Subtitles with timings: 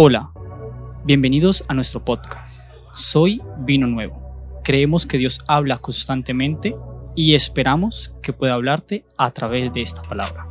[0.00, 0.30] Hola,
[1.02, 2.64] bienvenidos a nuestro podcast.
[2.94, 4.60] Soy Vino Nuevo.
[4.62, 6.76] Creemos que Dios habla constantemente
[7.16, 10.46] y esperamos que pueda hablarte a través de esta palabra.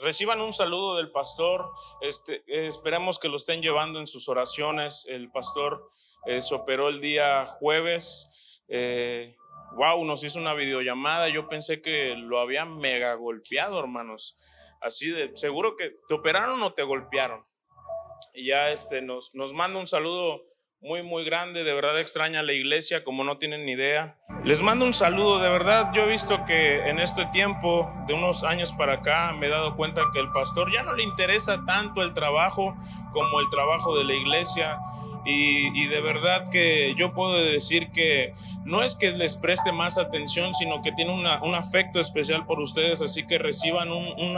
[0.00, 1.70] Reciban un saludo del pastor.
[2.00, 5.06] Este, esperemos que lo estén llevando en sus oraciones.
[5.08, 5.88] El pastor
[6.26, 8.28] eh, se operó el día jueves.
[8.68, 9.36] Eh,
[9.76, 11.28] wow, nos hizo una videollamada.
[11.28, 14.36] Yo pensé que lo habían mega golpeado, hermanos.
[14.80, 17.44] Así de, seguro que te operaron o te golpearon.
[18.34, 20.42] Y ya este, nos, nos manda un saludo
[20.80, 21.64] muy, muy grande.
[21.64, 24.18] De verdad extraña la iglesia, como no tienen ni idea.
[24.44, 25.38] Les mando un saludo.
[25.38, 29.46] De verdad, yo he visto que en este tiempo, de unos años para acá, me
[29.46, 32.76] he dado cuenta que el pastor ya no le interesa tanto el trabajo
[33.12, 34.78] como el trabajo de la iglesia.
[35.28, 38.32] Y, de verdad que yo puedo decir que
[38.64, 43.02] no es que les preste más atención, sino que tiene un afecto especial por ustedes,
[43.02, 44.36] así que reciban un,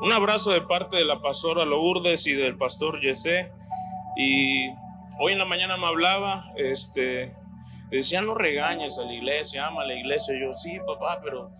[0.00, 3.50] un abrazo de parte de la pastora Lourdes y del pastor Yesé.
[4.16, 4.68] Y
[5.18, 7.34] hoy en la mañana me hablaba, este,
[7.90, 10.34] decía, no regañes a la iglesia, ama a la iglesia.
[10.38, 11.50] yo, sí, papá, pero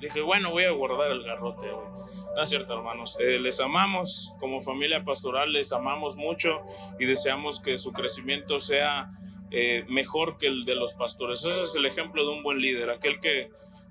[0.00, 1.86] dije, bueno, voy a guardar el garrote hoy.
[2.34, 3.16] No es cierto, hermanos.
[3.20, 6.60] Eh, les amamos como familia pastoral, les amamos mucho
[6.98, 9.10] y deseamos que su crecimiento sea
[9.50, 11.44] eh, mejor que el de los pastores.
[11.44, 13.50] Ese es el ejemplo de un buen líder, aquel que,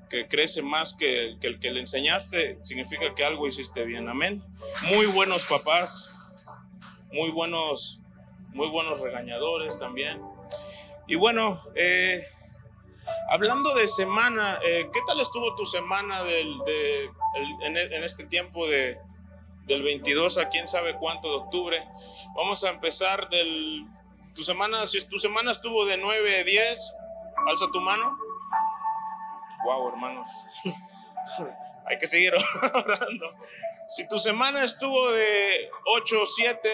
[0.09, 4.08] que crece más que, que el que le enseñaste, significa que algo hiciste bien.
[4.08, 4.42] Amén.
[4.90, 6.34] Muy buenos papás,
[7.12, 8.02] muy buenos,
[8.53, 10.22] muy buenos regañadores también.
[11.08, 12.24] Y bueno, eh,
[13.30, 17.12] Hablando de semana, eh, ¿qué tal estuvo tu semana del, de,
[17.62, 19.00] en, este tiempo de,
[19.66, 21.88] del 22 a quién sabe cuánto de octubre?
[22.36, 23.86] Vamos a empezar del...
[24.34, 26.96] Tu semana, si tu semana estuvo de 9 a 10,
[27.48, 28.18] alza tu mano.
[29.66, 30.28] Wow, hermanos.
[31.86, 32.34] Hay que seguir
[32.74, 33.34] orando.
[33.90, 36.69] Si tu semana estuvo de 8 o 7,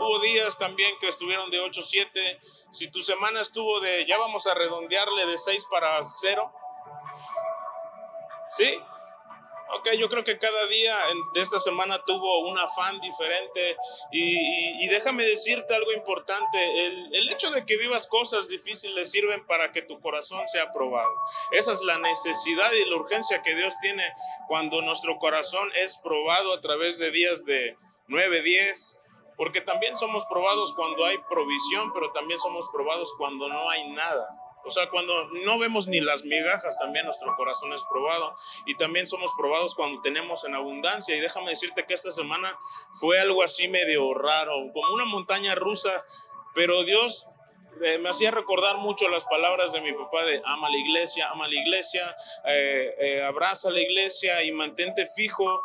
[0.00, 2.40] Hubo días también que estuvieron de 8 7.
[2.70, 6.52] Si tu semana estuvo de, ya vamos a redondearle de 6 para 0.
[8.48, 8.80] ¿Sí?
[9.72, 10.98] Ok, yo creo que cada día
[11.34, 13.76] de esta semana tuvo un afán diferente
[14.10, 19.70] y, déjame decirte algo importante, el, el, hecho de que vivas cosas difíciles sirven para
[19.70, 21.12] que tu corazón sea probado.
[21.52, 24.12] Esa es la necesidad y la urgencia que Dios tiene
[24.48, 27.76] cuando nuestro corazón es probado a través de días de
[28.08, 28.99] 9, 10,
[29.40, 34.28] porque también somos probados cuando hay provisión, pero también somos probados cuando no hay nada.
[34.66, 38.34] O sea, cuando no vemos ni las migajas, también nuestro corazón es probado.
[38.66, 41.16] Y también somos probados cuando tenemos en abundancia.
[41.16, 42.54] Y déjame decirte que esta semana
[43.00, 46.04] fue algo así medio raro, como una montaña rusa.
[46.54, 47.26] Pero Dios
[47.82, 51.48] eh, me hacía recordar mucho las palabras de mi papá de ama la iglesia, ama
[51.48, 55.62] la iglesia, eh, eh, abraza la iglesia y mantente fijo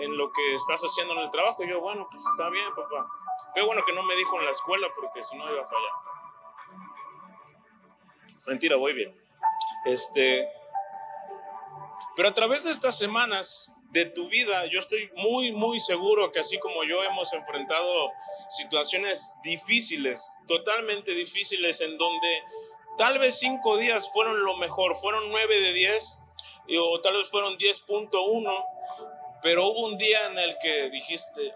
[0.00, 1.64] en lo que estás haciendo en el trabajo.
[1.64, 3.06] Yo, bueno, pues está bien, papá.
[3.54, 5.92] Qué bueno que no me dijo en la escuela porque si no iba a fallar.
[8.46, 9.16] Mentira, voy bien.
[9.86, 10.48] Este,
[12.16, 16.40] pero a través de estas semanas de tu vida, yo estoy muy, muy seguro que
[16.40, 18.10] así como yo hemos enfrentado
[18.50, 22.42] situaciones difíciles, totalmente difíciles, en donde
[22.98, 26.18] tal vez cinco días fueron lo mejor, fueron nueve de diez,
[26.76, 28.64] o tal vez fueron 10.1,
[29.42, 31.54] pero hubo un día en el que dijiste,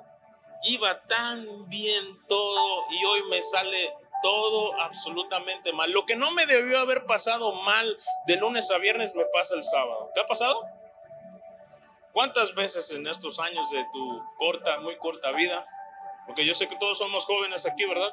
[0.62, 5.91] iba tan bien todo y hoy me sale todo absolutamente mal.
[5.91, 7.98] Lo que no me debió haber pasado mal
[8.28, 10.10] de lunes a viernes me pasa el sábado.
[10.15, 10.78] ¿Te ha pasado?
[12.18, 15.64] ¿Cuántas veces en estos años de tu corta, muy corta vida?
[16.26, 18.10] Porque yo sé que todos somos jóvenes aquí, ¿verdad?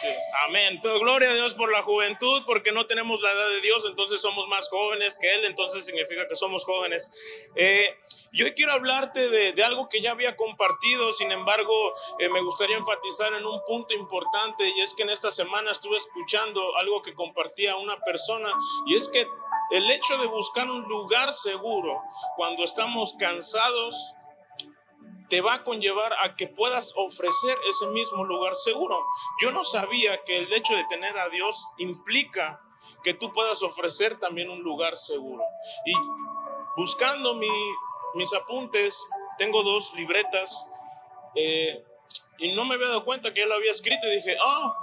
[0.00, 0.08] Sí.
[0.46, 0.80] Amén.
[0.80, 4.22] Todo, gloria a Dios por la juventud, porque no tenemos la edad de Dios, entonces
[4.22, 7.12] somos más jóvenes que Él, entonces significa que somos jóvenes.
[7.56, 7.94] Eh,
[8.32, 13.34] yo quiero hablarte de, algo que ya había compartido, sin embargo, eh, me gustaría enfatizar
[13.34, 17.76] en un punto importante, y es que en esta semana estuve escuchando algo que compartía
[17.76, 18.50] una persona,
[18.86, 19.26] y es que
[19.70, 22.02] el hecho de buscar un lugar seguro
[22.36, 24.14] cuando estamos cansados
[25.28, 29.04] te va a conllevar a que puedas ofrecer ese mismo lugar seguro.
[29.42, 32.60] Yo no sabía que el hecho de tener a Dios implica
[33.02, 35.44] que tú puedas ofrecer también un lugar seguro.
[35.84, 35.92] Y
[36.76, 39.04] buscando mis apuntes,
[39.36, 40.66] tengo dos libretas
[41.34, 41.84] eh,
[42.38, 44.74] y no me había dado cuenta que ya lo había escrito y dije, oh,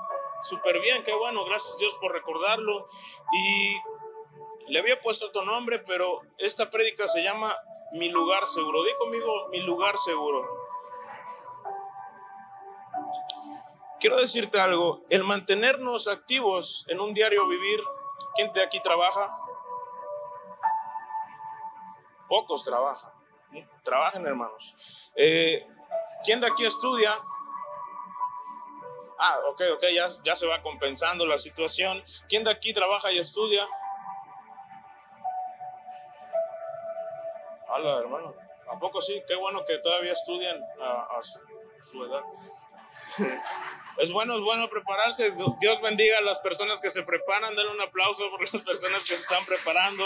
[0.44, 2.88] súper bien, qué bueno, gracias Dios por recordarlo.
[3.34, 3.78] Y
[4.68, 7.56] le había puesto otro nombre, pero esta prédica se llama
[7.94, 8.84] Mi lugar seguro.
[8.84, 10.66] Di conmigo, mi lugar seguro.
[14.06, 17.82] quiero decirte algo, el mantenernos activos en un diario vivir,
[18.36, 19.36] ¿quién de aquí trabaja?
[22.28, 23.12] Pocos trabajan.
[23.82, 24.76] Trabajen, hermanos.
[25.16, 25.66] Eh,
[26.24, 27.16] ¿Quién de aquí estudia?
[29.18, 32.04] Ah, ok, ok, ya, ya se va compensando la situación.
[32.30, 33.68] ¿Quién de aquí trabaja y estudia?
[37.68, 38.36] Hola, hermano.
[38.72, 39.24] ¿A poco sí?
[39.28, 41.22] Qué bueno que todavía estudian a,
[41.82, 42.22] su, edad.
[43.98, 45.34] Es bueno, es bueno prepararse.
[45.62, 47.56] Dios bendiga a las personas que se preparan.
[47.56, 50.04] Denle un aplauso por las personas que se están preparando.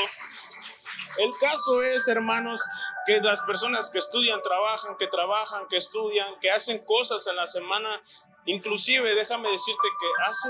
[1.19, 2.65] El caso es, hermanos,
[3.05, 7.45] que las personas que estudian, trabajan, que trabajan, que estudian, que hacen cosas en la
[7.45, 8.01] semana,
[8.45, 10.49] inclusive déjame decirte que hace,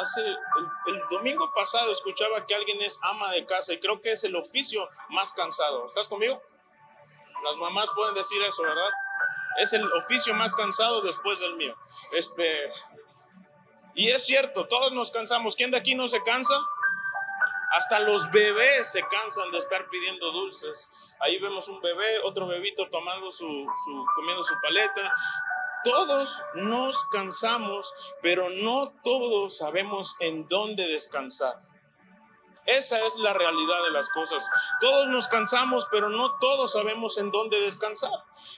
[0.00, 0.26] hace
[0.86, 4.36] el, domingo pasado escuchaba que alguien es ama de casa y creo que es el
[4.36, 5.84] oficio más cansado.
[5.84, 6.40] ¿Estás conmigo?
[7.44, 8.88] Las mamás pueden decir eso, ¿verdad?
[9.58, 11.76] Es el oficio más cansado después del mío.
[12.12, 12.70] Este,
[13.94, 15.56] y es cierto, todos nos cansamos.
[15.56, 16.54] ¿Quién de aquí no se cansa?
[17.72, 20.88] Hasta los bebés se cansan de estar pidiendo dulces.
[21.20, 25.14] Ahí vemos un bebé, otro bebito tomando su, su comiendo su paleta.
[25.84, 27.92] Todos nos cansamos,
[28.22, 31.60] pero no todos sabemos en dónde descansar.
[32.66, 34.48] Esa es la realidad de las cosas.
[34.80, 38.10] Todos nos cansamos, pero no todos sabemos en dónde descansar.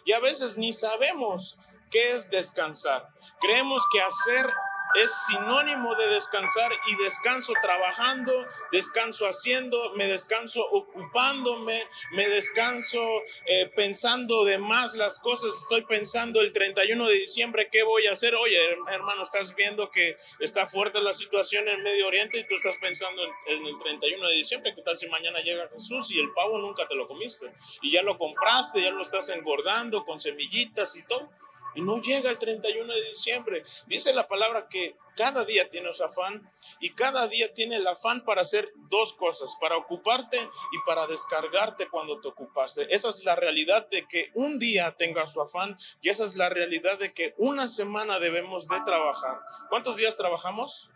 [0.05, 1.59] Y a veces ni sabemos
[1.91, 3.09] qué es descansar.
[3.41, 4.51] Creemos que hacer
[4.95, 13.01] es sinónimo de descansar y descanso trabajando, descanso haciendo, me descanso ocupándome, me descanso
[13.47, 15.53] eh, pensando de más las cosas.
[15.55, 18.35] Estoy pensando el 31 de diciembre, ¿qué voy a hacer?
[18.35, 18.59] Oye,
[18.91, 23.23] hermano, estás viendo que está fuerte la situación en Medio Oriente y tú estás pensando
[23.47, 26.87] en, el 31 de diciembre, ¿qué tal si mañana llega Jesús y el pavo nunca
[26.89, 27.53] te lo comiste?
[27.83, 31.29] Y ya lo compraste, ya lo estás engordando con semillitas y todo
[31.75, 33.63] y no llega el 31 de diciembre.
[33.87, 36.51] Dice la palabra que cada día tienes afán
[36.81, 41.89] y cada día tiene el afán para hacer dos cosas, para ocuparte y para descargarte
[41.89, 42.87] cuando te ocupaste.
[42.95, 46.49] Esa es la realidad de que un día tenga su afán y esa es la
[46.49, 49.41] realidad de que una semana debemos de trabajar.
[49.69, 50.91] ¿Cuántos días trabajamos?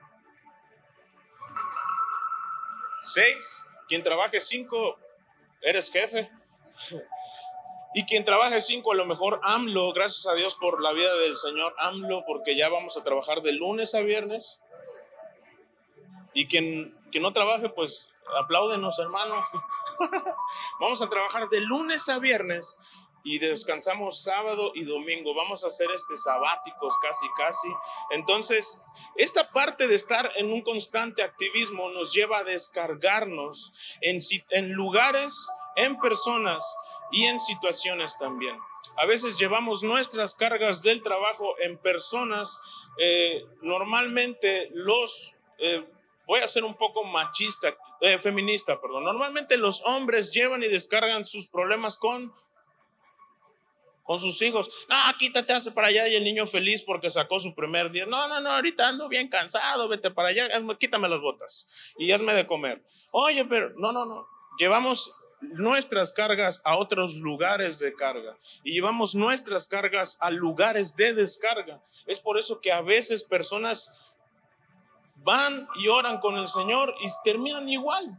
[3.00, 3.64] Seis.
[3.88, 4.98] Quien trabaje cinco,
[5.60, 6.30] eres jefe.
[7.94, 11.36] Y quien trabaje cinco, a lo mejor AMLO, gracias a Dios por la vida del
[11.36, 14.60] Señor AMLO, porque ya vamos a trabajar de lunes a viernes.
[16.32, 19.44] Y quien, quien no trabaje, pues apláudenos, hermano.
[20.80, 22.78] vamos a trabajar de lunes a viernes
[23.24, 25.34] y descansamos sábado y domingo.
[25.34, 27.68] Vamos a hacer este sabáticos casi, casi.
[28.10, 28.82] Entonces,
[29.16, 34.18] esta parte de estar en un constante activismo nos lleva a descargarnos en,
[34.50, 36.74] en lugares, en personas
[37.12, 38.58] y en situaciones también.
[38.96, 42.60] A veces llevamos nuestras cargas del trabajo en personas,
[42.98, 45.84] eh, normalmente los, eh,
[46.26, 51.24] voy a ser un poco machista, eh, feminista, perdón, normalmente los hombres llevan y descargan
[51.24, 52.32] sus problemas con
[54.04, 54.68] con sus hijos.
[54.88, 58.04] No, quítate, hace para allá y el niño feliz porque sacó su primer día.
[58.04, 60.48] No, no, no, ahorita ando bien cansado, vete para allá,
[60.78, 62.82] quítame las botas y hazme de comer.
[63.10, 64.26] Oye, pero no, no, no.
[64.58, 71.14] Llevamos nuestras cargas a otros lugares de carga y llevamos nuestras cargas a lugares de
[71.14, 71.82] descarga.
[72.06, 73.92] Es por eso que a veces personas
[75.16, 78.18] van y oran con el Señor y terminan igual.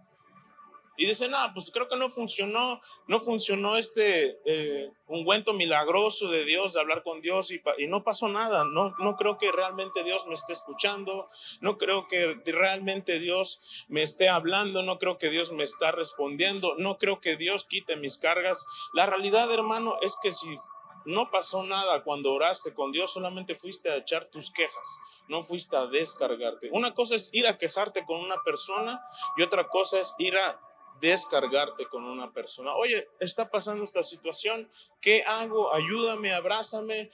[0.96, 6.46] Y dicen, no, pues creo que no funcionó, no funcionó este eh, ungüento milagroso de
[6.46, 8.64] Dios, de hablar con Dios y, y, no pasó nada.
[8.64, 11.30] No, no creo que realmente Dios me esté escuchando,
[11.62, 16.76] no creo que realmente Dios me esté hablando, no creo que Dios me está respondiendo,
[16.78, 18.66] no creo que Dios quite mis cargas.
[18.94, 20.58] La realidad, hermano, es que si
[21.06, 25.76] no pasó nada cuando oraste con Dios, solamente fuiste a echar tus quejas, no fuiste
[25.76, 26.70] a descargarte.
[26.72, 29.04] Una cosa es ir a quejarte con una persona
[29.38, 30.60] y otra cosa es ir a
[31.04, 32.74] descargarte con una persona.
[32.76, 34.70] Oye, está pasando esta situación,
[35.02, 35.74] ¿qué hago?
[35.74, 37.12] Ayúdame, abrázame,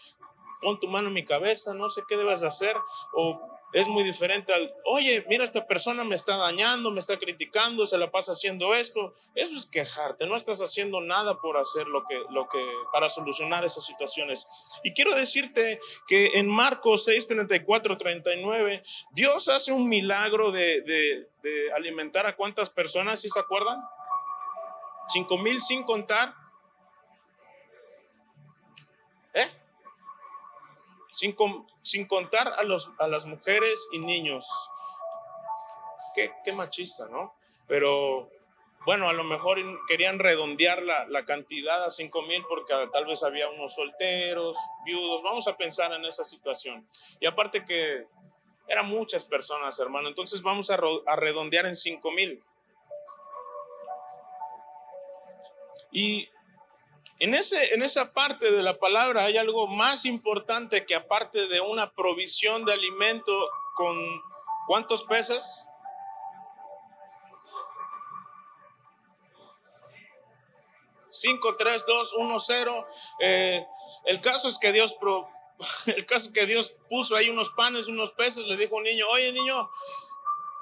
[0.62, 2.76] pon tu mano en mi cabeza, no sé qué debes hacer.
[3.14, 3.40] O
[3.72, 7.98] es muy diferente al, oye, mira, esta persona me está dañando, me está criticando, se
[7.98, 9.14] la pasa haciendo esto.
[9.36, 13.64] Eso es quejarte, no estás haciendo nada por hacer lo que, lo que, para solucionar
[13.64, 14.48] esas situaciones.
[14.84, 21.28] Y quiero decirte que en Marcos 6, 34, 39, Dios hace un milagro de, de,
[21.76, 23.80] alimentar a cuántas personas, ¿sí se acuerdan?
[25.08, 26.34] Cinco mil sin contar.
[31.20, 31.36] Sin,
[31.82, 34.48] sin contar a, los, a las mujeres y niños.
[36.16, 37.34] Qué, qué machista, ¿no?
[37.68, 38.30] Pero
[38.86, 39.60] bueno, a lo mejor
[39.90, 45.22] querían redondear la, la cantidad a 5 mil porque tal vez había unos solteros, viudos.
[45.22, 46.88] Vamos a pensar en esa situación.
[47.20, 48.06] Y aparte que
[48.70, 50.08] eran muchas personas, hermano.
[50.08, 52.42] Entonces vamos a, a redondear en 5 mil.
[55.92, 56.30] Y
[57.20, 61.60] en, ese, en esa parte de la palabra hay algo más importante que aparte de
[61.62, 63.98] una provisión de alimento con
[64.68, 65.66] ¿cuántos peces?
[71.12, 72.88] Cinco, tres, dos, uno, cero.
[73.20, 73.66] Eh,
[74.06, 74.96] el caso es que Dios
[75.88, 79.08] el caso que Dios puso ahí unos panes, unos peces, le dijo a un niño,
[79.10, 79.70] oye niño,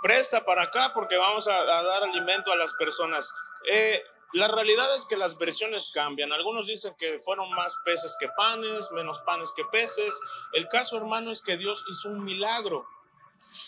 [0.01, 3.31] presta para acá porque vamos a, dar alimento a las personas.
[3.71, 4.01] Eh,
[4.33, 6.33] la realidad es que las versiones cambian.
[6.33, 10.19] Algunos dicen que fueron más peces que panes, menos panes que peces.
[10.53, 12.85] El caso, hermano, es que Dios hizo un milagro.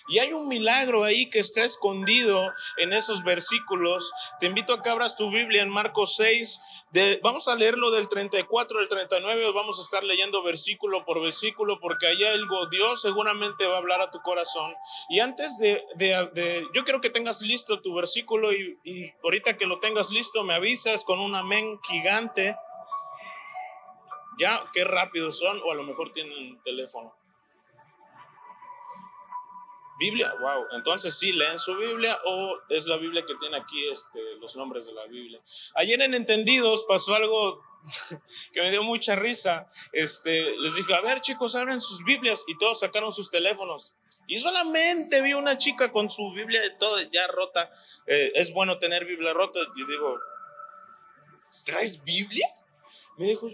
[0.08, 4.12] Y hay un milagro ahí que está escondido en esos versículos.
[4.40, 6.62] Te invito a que abras tu Biblia en Marcos 6.
[6.92, 9.52] De, vamos a leerlo del 34 al 39.
[9.54, 14.02] Vamos a estar leyendo versículo por versículo porque hay algo, Dios seguramente va a hablar
[14.02, 14.74] a tu corazón.
[15.10, 15.84] Y antes de,
[16.74, 20.54] yo quiero que tengas listo tu versículo y, y ahorita que lo tengas listo me
[20.54, 22.56] avisas con un amén gigante.
[24.40, 27.19] Ya, qué rápido son o a lo mejor tienen teléfono.
[30.00, 30.66] Biblia, wow.
[30.72, 34.86] Entonces sí, leen su Biblia o es la Biblia que tiene aquí este, los nombres
[34.86, 35.42] de la Biblia.
[35.76, 37.62] Ayer en Entendidos pasó algo
[38.54, 39.70] que me dio mucha risa.
[39.92, 43.96] Este, les dije, a ver chicos, abren sus Biblias y todos sacaron sus teléfonos.
[44.28, 47.72] Y solamente vi una chica con su Biblia de todo ya rota.
[48.06, 49.60] Eh, es bueno tener Biblia rota.
[49.76, 50.20] Y digo,
[51.66, 52.48] ¿traes Biblia?
[53.18, 53.50] Me dijo,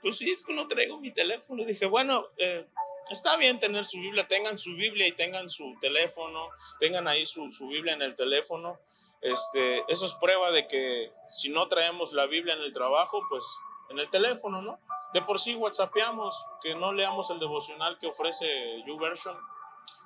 [0.00, 1.62] pues sí, es que no traigo mi teléfono.
[1.62, 2.64] Y dije, bueno, eh,
[3.10, 6.48] está bien tener su Biblia, tengan su Biblia y tengan su teléfono,
[6.78, 8.78] tengan ahí su, Biblia en el teléfono.
[9.20, 13.44] Este, eso es prueba de que si no traemos la Biblia en el trabajo, pues
[13.90, 14.78] en el teléfono, ¿no?
[15.12, 18.46] De por sí WhatsAppamos, que no leamos el devocional que ofrece
[18.86, 19.36] YouVersion,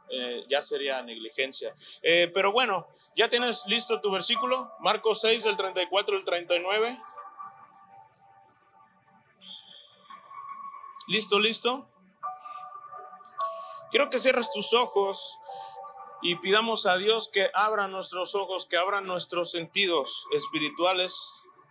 [0.09, 1.75] eh, ya sería negligencia.
[2.03, 4.73] Eh, pero bueno, ¿ya tienes listo tu versículo?
[4.81, 7.01] Marcos 6, del 34 al 39.
[11.07, 11.94] ¿Listo, listo?
[13.95, 15.39] Quiero que cierres tus ojos
[16.21, 21.17] y pidamos a Dios que abra nuestros ojos, que abra nuestros sentidos espirituales.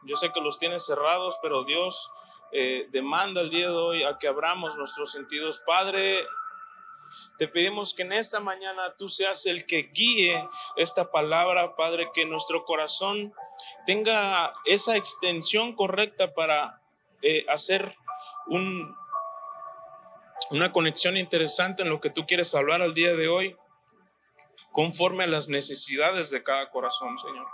[0.06, 2.14] Yo sé que los tienes cerrados, pero Dios
[2.54, 5.62] eh, demanda el día de hoy a que abramos nuestros sentidos.
[5.68, 6.26] Padre,
[7.38, 12.26] te pedimos que en esta mañana tú seas el que guíe esta palabra, Padre, que
[12.26, 13.34] nuestro corazón
[13.86, 16.82] tenga esa extensión correcta para
[17.22, 17.98] eh, hacer
[18.48, 18.96] un,
[20.50, 23.56] una conexión interesante en lo que tú quieres hablar al día de hoy,
[24.72, 27.48] conforme a las necesidades de cada corazón, Señor.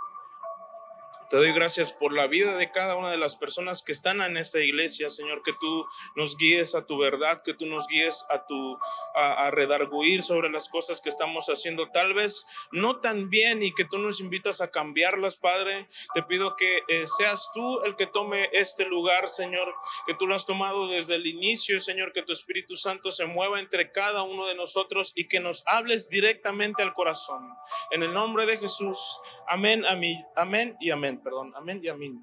[1.30, 4.36] Te doy gracias por la vida de cada una de las personas que están en
[4.36, 8.46] esta iglesia, Señor, que tú nos guíes a tu verdad, que tú nos guíes a
[8.46, 8.76] tu
[9.14, 13.84] a, redarguir sobre las cosas que estamos haciendo, tal vez no tan bien y que
[13.84, 15.88] tú nos invitas a cambiarlas, Padre.
[16.14, 19.72] Te pido que eh, seas tú el que tome este lugar, Señor,
[20.08, 23.60] que tú lo has tomado desde el inicio, Señor, que tu Espíritu Santo se mueva
[23.60, 27.54] entre cada uno de nosotros y que nos hables directamente al corazón.
[27.92, 32.22] En el nombre de Jesús, amén, amén, amén y amén perdón, amén y amén.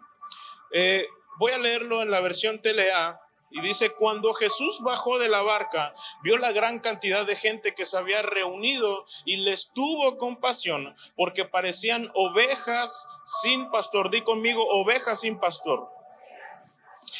[0.72, 5.42] Eh, voy a leerlo en la versión TLA y dice, cuando Jesús bajó de la
[5.42, 10.94] barca, vio la gran cantidad de gente que se había reunido y les tuvo compasión
[11.16, 14.10] porque parecían ovejas sin pastor.
[14.10, 15.89] Di conmigo, ovejas sin pastor.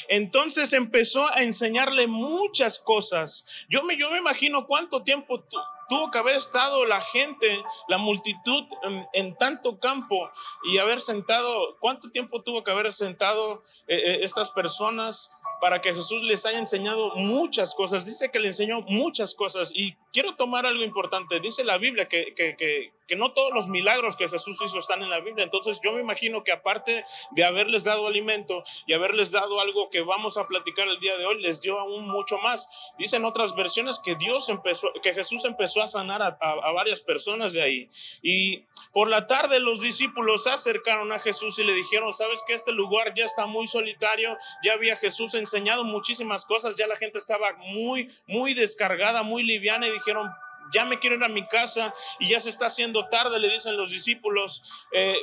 [0.08, 3.46] Entonces empezó a enseñarle muchas cosas.
[3.70, 5.42] Yo me, yo me imagino cuánto tiempo
[5.88, 8.64] tuvo que haber estado la gente, la multitud
[9.12, 10.30] en, tanto campo
[10.64, 15.30] y haber sentado, cuánto tiempo tuvo que haber sentado eh, eh, estas personas
[15.60, 18.06] para que Jesús les haya enseñado muchas cosas.
[18.06, 21.40] Dice que le enseñó muchas cosas y quiero tomar algo importante.
[21.40, 25.02] Dice la Biblia que, que, que que no todos los milagros que Jesús hizo están
[25.02, 25.42] en la Biblia.
[25.42, 30.02] Entonces yo me imagino que aparte de haberles dado alimento y haberles dado algo que
[30.02, 32.68] vamos a platicar el día de hoy, les dio aún mucho más.
[32.98, 37.54] Dicen otras versiones que Dios empezó, que Jesús empezó a sanar a, a varias personas
[37.54, 37.90] de ahí.
[38.22, 42.52] Y por la tarde los discípulos se acercaron a Jesús y le dijeron, sabes que
[42.52, 47.18] este lugar ya está muy solitario, ya había Jesús enseñado muchísimas cosas, ya la gente
[47.18, 50.30] estaba muy, muy descargada, muy liviana y dijeron,
[50.72, 53.76] ya me quiero ir a mi casa y ya se está haciendo tarde, le dicen
[53.76, 54.62] los discípulos.
[54.92, 55.16] Eh,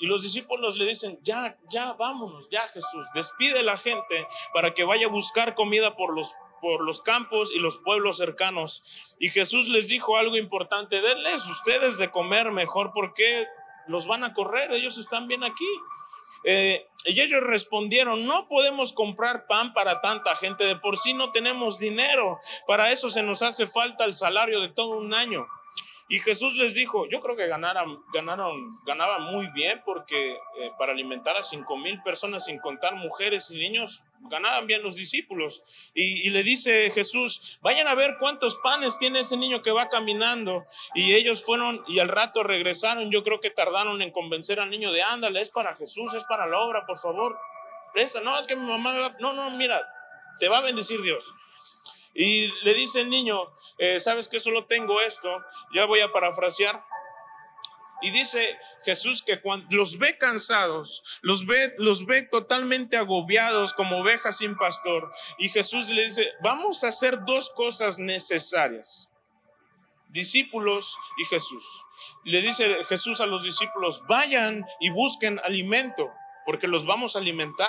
[0.00, 4.72] y los discípulos le dicen, ya, ya, vámonos, ya Jesús, despide a la gente para
[4.72, 9.16] que vaya a buscar comida por los, por los campos y los pueblos cercanos.
[9.18, 13.46] Y Jesús les dijo algo importante, denles ustedes de comer mejor porque
[13.88, 15.68] los van a correr, ellos están bien aquí.
[16.44, 21.30] Eh, y ellos respondieron, no podemos comprar pan para tanta gente, de por sí no
[21.32, 25.46] tenemos dinero, para eso se nos hace falta el salario de todo un año.
[26.10, 30.92] Y Jesús les dijo, yo creo que ganaron, ganaron, ganaban muy bien porque eh, para
[30.92, 35.62] alimentar a cinco mil personas sin contar mujeres y niños, ganaban bien los discípulos.
[35.94, 40.64] Y, le dice Jesús, vayan a ver cuántos panes tiene ese niño que va caminando.
[40.94, 43.10] Y ellos fueron y al rato regresaron.
[43.10, 46.46] Yo creo que tardaron en convencer al niño de, ándale, es para Jesús, es para
[46.46, 47.38] la obra, por favor.
[47.94, 49.86] Esa, no, es que mi mamá, no, no, mira,
[50.38, 51.32] te va a bendecir Dios.
[52.14, 53.42] Y le dice el niño,
[53.78, 55.30] eh, ¿sabes que solo tengo esto?
[55.72, 56.82] Ya voy a parafrasear.
[58.00, 63.98] Y dice Jesús que cuando los ve cansados, los ve, los ve totalmente agobiados como
[63.98, 65.10] ovejas sin pastor.
[65.38, 69.10] Y Jesús le dice, vamos a hacer dos cosas necesarias.
[70.08, 71.84] Discípulos y Jesús.
[72.24, 76.10] Le dice Jesús a los discípulos, vayan y busquen alimento,
[76.46, 77.68] porque los vamos a alimentar.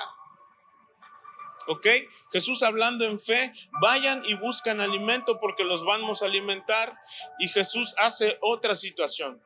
[1.69, 1.85] ¿ok?
[2.31, 6.97] Jesús hablando en fe, vayan y buscan alimento porque los vamos a alimentar.
[7.37, 9.41] Y Jesús hace otra situación.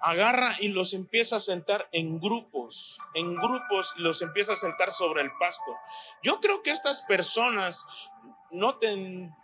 [0.00, 5.22] Agarra y los empieza a sentar en grupos, en grupos los empieza a sentar sobre
[5.22, 5.76] el pasto.
[6.22, 7.84] Yo creo que estas personas
[8.50, 8.78] no,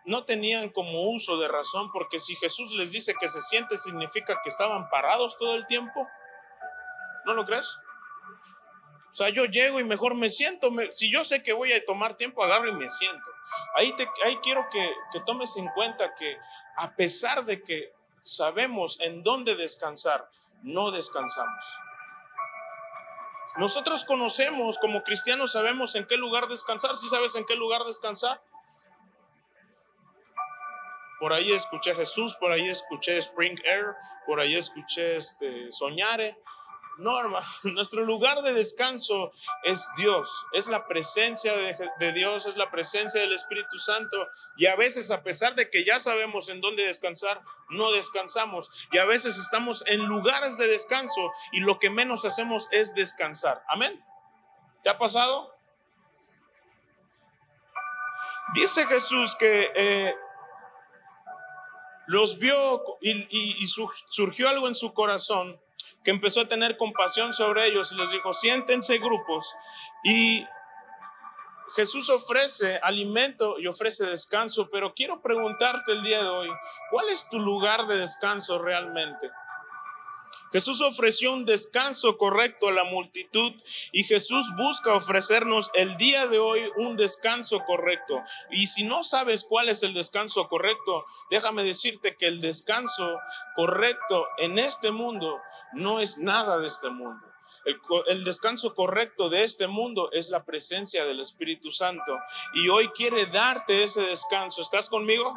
[0.04, 4.40] no tenían como uso de razón, porque si Jesús les dice que se siente, significa
[4.42, 6.06] que estaban parados todo el tiempo.
[7.24, 7.78] ¿No lo crees?
[9.10, 10.70] O sea, yo llego y mejor me siento.
[10.90, 13.30] si yo sé que voy a tomar tiempo, agarro y me siento.
[13.76, 16.36] Ahí, te, ahí quiero que, que tomes en cuenta que
[16.76, 17.92] a pesar de que
[18.24, 20.28] sabemos en dónde descansar,
[20.64, 21.78] no descansamos.
[23.56, 26.96] Nosotros conocemos, como cristianos, sabemos en qué lugar descansar.
[26.96, 28.42] ¿Sí sabes en qué lugar descansar?
[31.20, 33.94] Por ahí escuché Jesús, por ahí escuché Spring Air,
[34.26, 36.36] por ahí escuché este, Soñare,
[36.98, 37.40] norma.
[37.64, 39.32] Nuestro lugar de descanso
[39.62, 44.28] es Dios, es la presencia de, Dios, es la presencia del Espíritu Santo.
[44.56, 48.70] Y a veces, a pesar de que ya sabemos en dónde descansar, no descansamos.
[48.92, 53.62] Y a veces estamos en lugares de descanso y lo que menos hacemos es descansar.
[53.68, 54.04] Amén.
[54.82, 55.54] ¿Te ha pasado?
[58.54, 60.14] Dice Jesús que eh,
[62.06, 65.58] los vio y surgió algo en su corazón
[66.04, 69.56] que empezó a tener compasión sobre ellos y les dijo, siéntense grupos.
[70.04, 70.46] Y
[71.74, 76.50] Jesús ofrece alimento y ofrece descanso, pero quiero preguntarte el día de hoy,
[76.90, 79.30] ¿cuál es tu lugar de descanso realmente?
[80.52, 83.52] Jesús ofreció un descanso correcto a la multitud
[83.92, 88.22] y Jesús busca ofrecernos el día de hoy un descanso correcto.
[88.50, 93.18] Y si no sabes cuál es el descanso correcto, déjame decirte que el descanso
[93.56, 95.40] correcto en este mundo
[95.72, 97.34] no es nada de este mundo.
[98.08, 102.16] El, descanso correcto de este mundo es la presencia del Espíritu Santo.
[102.54, 104.60] Y hoy quiere darte ese descanso.
[104.60, 105.34] ¿Estás conmigo?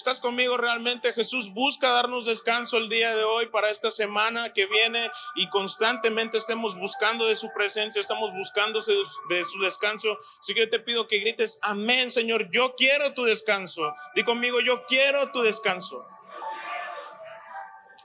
[0.00, 1.12] ¿Estás conmigo realmente?
[1.12, 6.38] Jesús busca darnos descanso el día de hoy para esta semana que viene y constantemente
[6.38, 10.16] estemos buscando de su presencia, estamos buscando de su descanso.
[10.40, 13.92] Así que te pido que grites, amén, Señor, yo quiero tu descanso.
[14.14, 16.06] Di conmigo, yo quiero tu descanso.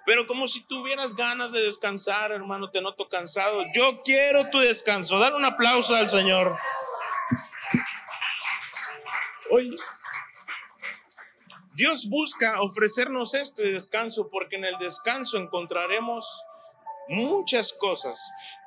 [0.05, 3.63] Pero como si tuvieras ganas de descansar, hermano, te noto cansado.
[3.73, 5.17] Yo quiero tu descanso.
[5.17, 6.53] Dar un aplauso al Señor.
[9.49, 9.73] Hoy,
[11.75, 16.25] Dios busca ofrecernos este descanso porque en el descanso encontraremos
[17.09, 18.19] muchas cosas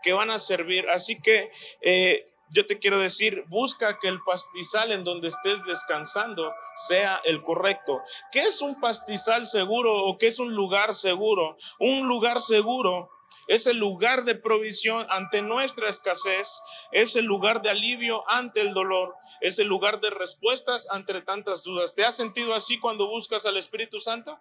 [0.03, 0.89] que van a servir.
[0.91, 6.53] Así que eh, yo te quiero decir, busca que el pastizal en donde estés descansando
[6.89, 8.03] sea el correcto.
[8.31, 11.57] ¿Qué es un pastizal seguro o qué es un lugar seguro?
[11.79, 13.11] Un lugar seguro
[13.49, 16.61] es el lugar de provisión ante nuestra escasez,
[16.93, 21.65] es el lugar de alivio ante el dolor, es el lugar de respuestas ante tantas
[21.65, 21.95] dudas.
[21.95, 24.39] ¿Te has sentido así cuando buscas al Espíritu Santo?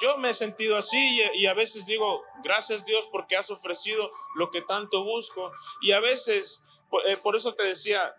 [0.00, 4.50] Yo me he sentido así y, a veces digo, gracias Dios porque has ofrecido lo
[4.50, 5.52] que tanto busco.
[5.82, 6.62] Y a veces,
[7.06, 8.14] eh, por eso te decía,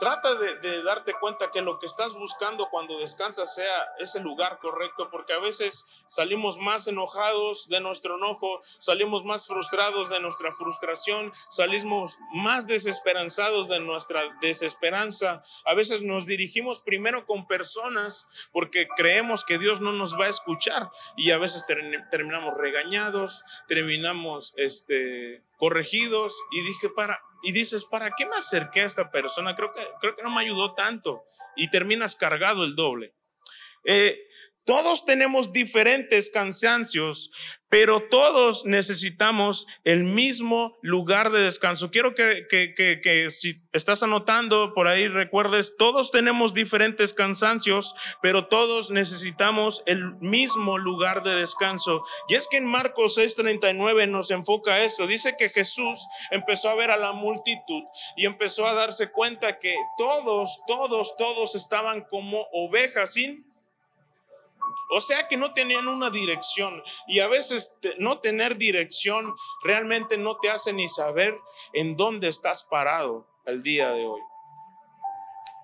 [0.00, 5.10] Trata de, darte cuenta que lo que estás buscando cuando descansas sea ese lugar correcto,
[5.10, 11.34] porque a veces salimos más enojados de nuestro enojo, salimos más frustrados de nuestra frustración,
[11.50, 15.42] salimos más desesperanzados de nuestra desesperanza.
[15.66, 20.30] A veces nos dirigimos primero con personas porque creemos que Dios no nos va a
[20.30, 21.66] escuchar y a veces
[22.10, 28.86] terminamos regañados, terminamos este, corregidos y dije, para, y dices, ¿para qué me acerqué a
[28.86, 29.54] esta persona?
[29.54, 31.24] Creo que, creo que no me ayudó tanto
[31.56, 33.14] y terminas cargado el doble.
[33.84, 34.18] Eh,
[34.64, 37.30] Todos tenemos diferentes cansancios,
[37.70, 41.90] pero todos necesitamos el mismo lugar de descanso.
[41.90, 47.94] Quiero que, que, que, que, si estás anotando por ahí, recuerdes, todos tenemos diferentes cansancios,
[48.20, 52.02] pero todos necesitamos el mismo lugar de descanso.
[52.28, 55.06] Y es que en Marcos 6:39 nos enfoca esto.
[55.06, 57.84] Dice que Jesús empezó a ver a la multitud
[58.16, 63.49] y empezó a darse cuenta que todos, todos, todos estaban como ovejas sin
[64.90, 70.38] o sea que no tenían una dirección y a veces no tener dirección realmente no
[70.38, 71.38] te hace ni saber
[71.72, 74.20] en dónde estás parado el día de hoy.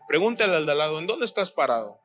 [0.09, 1.99] Pregúntale al de al lado, ¿en dónde estás parado?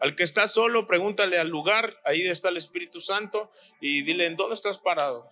[0.00, 4.36] Al que está solo, pregúntale al lugar, ahí está el Espíritu Santo y dile, ¿en
[4.36, 5.30] dónde estás parado?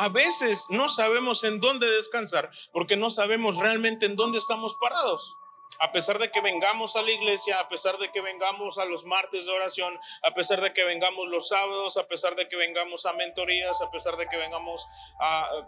[0.00, 5.36] A veces no sabemos en dónde descansar porque no sabemos realmente en dónde estamos parados.
[5.78, 9.04] A pesar de que vengamos a la iglesia, a pesar de que vengamos a los
[9.04, 13.04] martes de oración, a pesar de que vengamos los sábados, a pesar de que vengamos
[13.04, 14.88] a mentorías, a pesar de que vengamos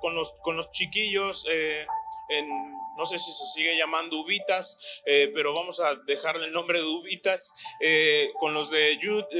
[0.00, 1.86] con, los, con los chiquillos, eh,
[2.30, 2.48] en,
[2.96, 6.86] no sé si se sigue llamando Ubitas, eh, pero vamos a dejarle el nombre de
[6.86, 8.98] Ubitas, eh, con los de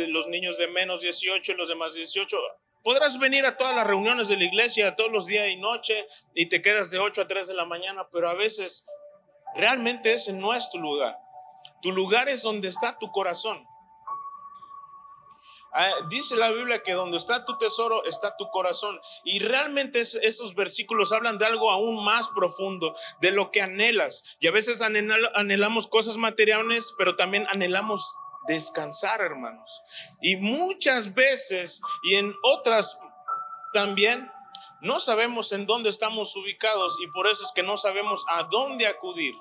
[0.08, 2.36] los niños de menos 18 y los demás 18.
[2.82, 6.46] Podrás venir a todas las reuniones de la iglesia todos los días y noche y
[6.46, 8.84] te quedas de 8 a 3 de la mañana, pero a veces
[9.54, 11.16] realmente ese no es tu lugar.
[11.80, 13.66] Tu lugar es donde está tu corazón.
[15.74, 19.00] Ah, dice la Biblia que donde está tu tesoro está tu corazón.
[19.24, 24.22] Y realmente esos versículos hablan de algo aún más profundo, de lo que anhelas.
[24.38, 28.16] Y a veces anhelamos cosas materiales, pero también anhelamos
[28.46, 29.82] descansar, hermanos.
[30.20, 32.98] Y muchas veces y en otras
[33.72, 34.30] también
[34.80, 38.86] no sabemos en dónde estamos ubicados y por eso es que no sabemos a dónde
[38.86, 39.34] acudir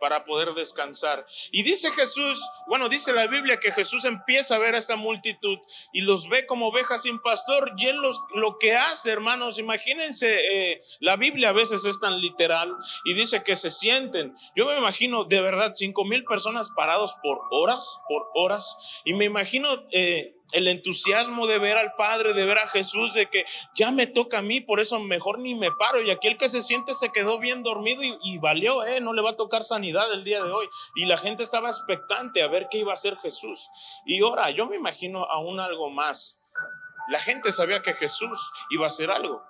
[0.00, 1.26] para poder descansar.
[1.50, 5.58] Y dice Jesús, bueno, dice la Biblia que Jesús empieza a ver a esta multitud
[5.92, 10.38] y los ve como ovejas sin pastor y él los, lo que hace, hermanos, imagínense,
[10.50, 14.34] eh, la Biblia a veces es tan literal y dice que se sienten.
[14.54, 19.24] Yo me imagino de verdad cinco mil personas parados por horas, por horas, y me
[19.24, 19.84] imagino...
[19.92, 24.06] Eh, el entusiasmo de ver al Padre, de ver a Jesús, de que ya me
[24.06, 26.00] toca a mí, por eso mejor ni me paro.
[26.02, 29.00] Y aquel que se siente se quedó bien dormido y, valió, ¿eh?
[29.00, 30.68] no le va a tocar sanidad el día de hoy.
[30.94, 33.68] Y la gente estaba expectante a ver qué iba a hacer Jesús.
[34.04, 36.40] Y ahora, yo me imagino aún algo más.
[37.08, 39.42] La gente sabía que Jesús iba a hacer algo.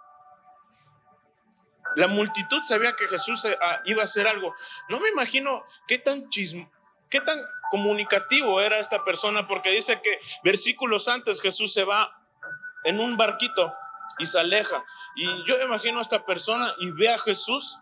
[1.96, 4.54] La multitud sabía que Jesús eh, ah, iba a hacer algo.
[4.88, 6.70] No me imagino qué tan chismo,
[7.08, 12.16] qué tan comunicativo era esta persona porque dice que versículos antes Jesús se va
[12.84, 13.72] en un barquito
[14.18, 14.84] y se aleja.
[15.14, 17.78] Y yo imagino a esta persona y ve a Jesús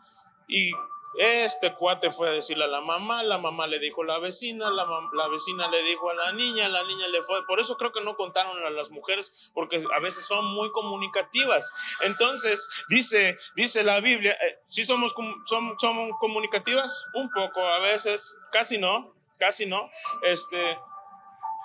[0.48, 0.72] y
[1.16, 4.70] este cuate fue a decirle a la mamá, la mamá le dijo a la vecina,
[4.70, 7.46] la, vecina le dijo a la niña, la niña le fue.
[7.46, 11.72] Por eso creo que no contaron a las mujeres, porque a veces son muy comunicativas.
[12.00, 17.06] Entonces, dice, dice la Biblia, eh, si somos, somos, somos comunicativas?
[17.14, 19.90] Un poco, a veces, casi no casi no.
[20.22, 20.78] Este,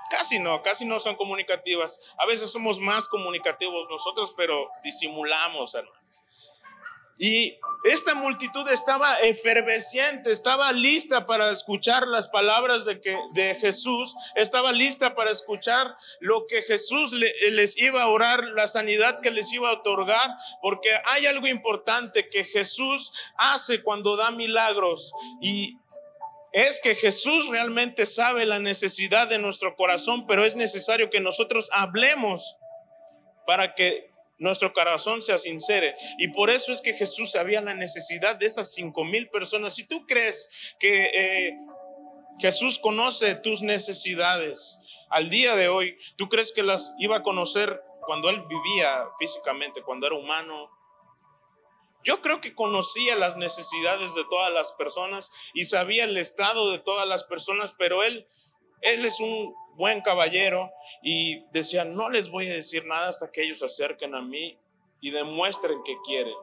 [0.10, 2.00] casi no, casi no son comunicativas.
[2.18, 6.24] A veces somos más comunicativos nosotros, pero disimulamos, hermanos.
[7.22, 14.16] Y esta multitud estaba efervesciente, estaba lista para escuchar las palabras de, que, de Jesús,
[14.36, 19.52] estaba lista para escuchar lo que Jesús les iba a orar, la sanidad que les
[19.52, 20.30] iba a otorgar,
[20.62, 25.78] porque hay algo importante que Jesús hace cuando da milagros y
[26.52, 31.70] es que Jesús realmente sabe la necesidad de nuestro corazón, pero es necesario que nosotros
[31.72, 32.58] hablemos
[33.46, 34.10] para que
[34.40, 35.94] nuestro corazón sea sincere.
[36.18, 39.76] Y por eso es que Jesús sabía la necesidad de esas cinco mil personas.
[39.76, 41.58] Si tú crees que eh,
[42.40, 47.82] Jesús conoce tus necesidades al día de hoy, tú crees que las iba a conocer
[48.06, 50.72] cuando él vivía físicamente, cuando era humano,
[52.04, 56.80] yo creo que conocía las necesidades de todas las personas y sabía el estado de
[56.80, 58.28] todas las personas, pero él,
[58.82, 63.44] él es un buen caballero y decía, no les voy a decir nada hasta que
[63.44, 64.58] ellos se acerquen a mí
[65.02, 66.36] y demuestren que quieren.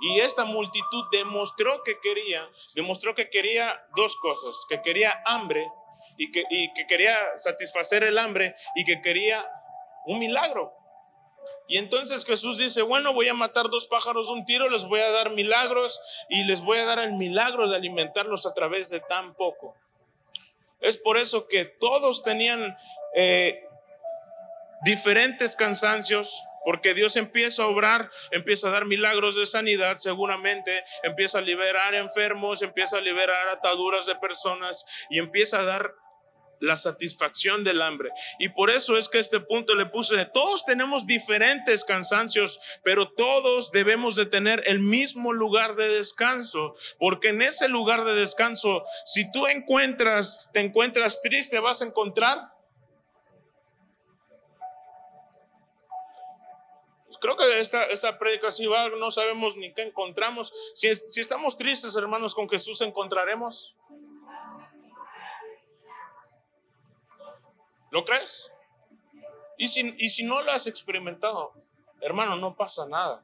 [0.00, 5.70] Y esta multitud demostró que quería, demostró que quería dos cosas, que quería hambre
[6.18, 9.46] y que, y que quería satisfacer el hambre y que quería
[10.06, 10.72] un milagro.
[11.68, 15.00] Y entonces Jesús dice, bueno, voy a matar dos pájaros de un tiro, les voy
[15.00, 19.00] a dar milagros y les voy a dar el milagro de alimentarlos a través de
[19.00, 19.74] tan poco.
[20.80, 22.76] Es por eso que todos tenían
[23.14, 23.64] eh,
[24.84, 31.38] diferentes cansancios, Porque Dios empieza a obrar, empieza a dar milagros de sanidad, seguramente, empieza
[31.38, 35.92] a liberar enfermos, empieza a liberar ataduras de personas y empieza a dar
[36.62, 38.10] la satisfacción del hambre.
[38.38, 43.70] Y por eso es que este punto le puse, todos tenemos diferentes cansancios, pero todos
[43.72, 49.30] debemos de tener el mismo lugar de descanso, porque en ese lugar de descanso, si
[49.30, 52.52] tú encuentras, te encuentras triste, vas a encontrar
[57.22, 60.52] creo que esta, esta prédica va, no sabemos ni qué encontramos.
[60.74, 63.76] Si, si estamos tristes, hermanos, con Jesús encontraremos.
[67.92, 68.50] ¿Lo crees?
[69.58, 71.52] Y si, y si no lo has experimentado,
[72.00, 73.22] hermano, no pasa nada.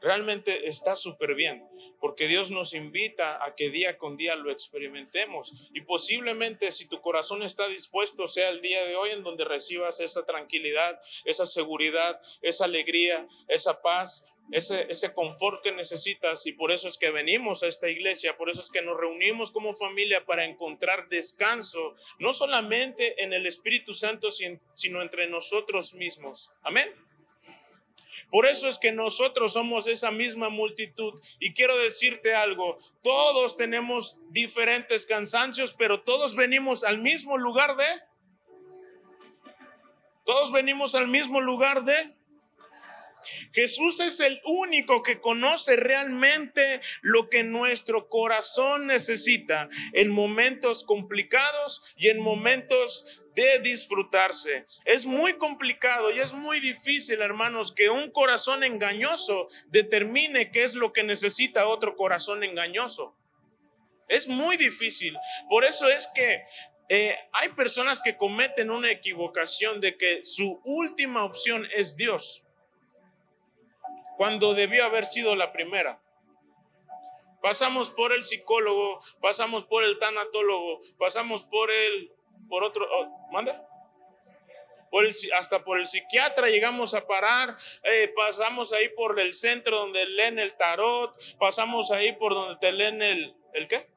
[0.00, 1.64] Realmente está súper bien,
[2.00, 5.52] porque Dios nos invita a que día con día lo experimentemos.
[5.72, 10.00] Y posiblemente si tu corazón está dispuesto, sea el día de hoy en donde recibas
[10.00, 16.72] esa tranquilidad, esa seguridad, esa alegría, esa paz, ese, ese confort que necesitas y por
[16.72, 20.24] eso es que venimos a esta iglesia, por eso es que nos reunimos como familia
[20.24, 26.50] para encontrar descanso, no solamente en el Espíritu Santo, sino entre nosotros mismos.
[26.62, 26.92] Amén.
[28.30, 31.20] Por eso es que nosotros somos esa misma multitud.
[31.40, 37.86] Y quiero decirte algo, todos tenemos diferentes cansancios, pero todos venimos al mismo lugar de...
[40.24, 42.14] Todos venimos al mismo lugar de
[43.52, 51.82] Jesús es el único que conoce realmente lo que nuestro corazón necesita en momentos complicados
[51.96, 54.66] y en momentos de disfrutarse.
[54.84, 60.74] Es muy complicado y es muy difícil, hermanos, que un corazón engañoso determine qué es
[60.74, 63.16] lo que necesita otro corazón engañoso.
[64.08, 65.16] Es muy difícil.
[65.48, 66.42] Por eso es que
[66.88, 72.42] eh, hay personas que cometen una equivocación de que su última opción es Dios
[74.20, 75.98] cuando debió haber sido la primera.
[77.40, 82.12] Pasamos por el psicólogo, pasamos por el tanatólogo, pasamos por el,
[82.50, 83.66] por otro, oh, ¿manda?
[84.90, 89.78] Por el, hasta por el psiquiatra llegamos a parar, eh, pasamos ahí por el centro
[89.78, 93.88] donde leen el tarot, pasamos ahí por donde te leen el, ¿el qué?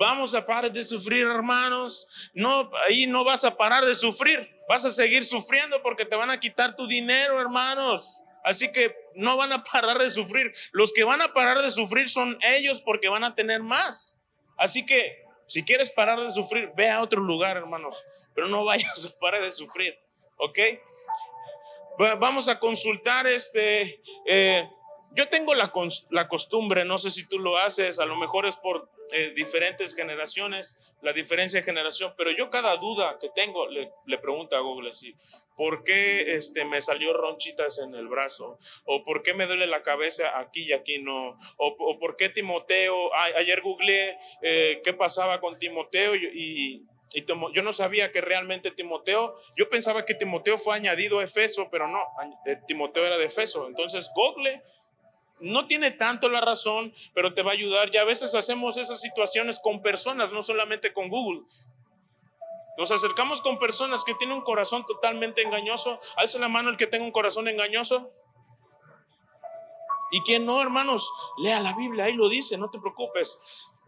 [0.00, 2.08] Vamos a parar de sufrir, hermanos.
[2.34, 4.52] No, ahí no vas a parar de sufrir.
[4.68, 8.20] Vas a seguir sufriendo porque te van a quitar tu dinero, hermanos.
[8.44, 10.54] Así que no van a parar de sufrir.
[10.72, 14.16] Los que van a parar de sufrir son ellos porque van a tener más.
[14.56, 18.04] Así que si quieres parar de sufrir, ve a otro lugar, hermanos.
[18.34, 19.98] Pero no vayas a parar de sufrir.
[20.36, 20.58] ¿Ok?
[21.98, 24.00] Vamos a consultar este...
[24.24, 24.68] Eh,
[25.12, 25.72] yo tengo la,
[26.10, 29.94] la, costumbre, no sé si tú lo haces, a lo mejor es por eh, diferentes
[29.94, 34.60] generaciones, la diferencia de generación, pero yo cada duda que tengo le, le pregunto a
[34.60, 35.14] Google así,
[35.56, 38.58] ¿por qué este, me salió ronchitas en el brazo?
[38.84, 41.38] ¿O por qué me duele la cabeza aquí y aquí no?
[41.56, 43.10] ¿O, por qué Timoteo?
[43.14, 49.36] ayer googleé eh, qué pasaba con Timoteo y, y yo no sabía que realmente Timoteo,
[49.56, 52.00] yo pensaba que Timoteo fue añadido a Efeso, pero no,
[52.46, 53.66] eh, Timoteo era de Efeso.
[53.66, 54.62] Entonces Google
[55.40, 57.90] no tiene tanto la razón, pero te va a ayudar.
[57.90, 61.42] Ya a veces hacemos esas situaciones con personas, no solamente con Google.
[62.76, 66.00] Nos acercamos con personas que tienen un corazón totalmente engañoso.
[66.16, 68.12] Alza la mano el que tenga un corazón engañoso.
[70.10, 73.38] Y quien no, hermanos, lea la Biblia, ahí lo dice, no te preocupes.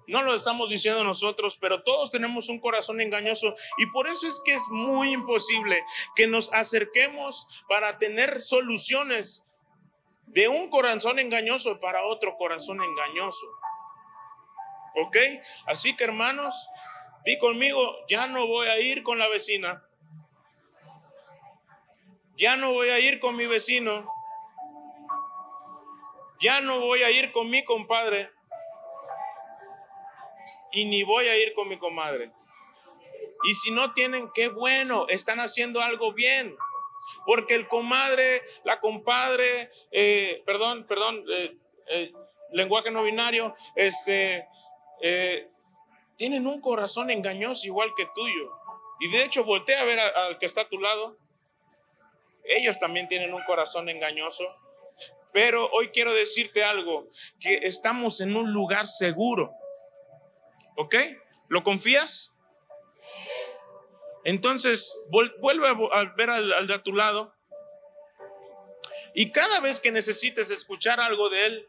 [0.06, 4.40] No lo estamos diciendo nosotros, pero todos tenemos un corazón engañoso y por eso es
[4.44, 5.84] que es muy imposible
[6.16, 9.44] que nos acerquemos para tener soluciones
[10.32, 13.46] de un corazón engañoso para otro corazón engañoso.
[15.02, 15.16] ¿Ok?
[15.66, 16.68] Así que hermanos,
[17.24, 19.84] di conmigo, ya no voy a ir con la vecina.
[22.36, 24.08] Ya no voy a ir con mi vecino.
[26.40, 28.30] Ya no voy a ir con mi compadre.
[30.72, 32.32] Y ni voy a ir con mi comadre.
[33.42, 36.56] Y si no tienen, qué bueno, están haciendo algo bien.
[37.26, 41.56] Porque el comadre, la compadre, eh, perdón, perdón, eh,
[41.88, 42.12] eh,
[42.52, 44.46] lenguaje no binario, este,
[46.16, 48.52] tienen un corazón engañoso igual que tuyo.
[49.00, 51.16] Y de hecho, voltea a ver al que está a tu lado.
[52.44, 54.44] Ellos también tienen un corazón engañoso.
[55.32, 59.52] Pero hoy quiero decirte algo, que estamos en un lugar seguro.
[60.76, 60.96] ¿Ok?
[61.48, 62.32] ¿Lo confías?
[64.24, 67.34] Entonces, vuelve a ver al, de a tu lado.
[69.14, 71.68] Y cada vez que necesites escuchar algo de él,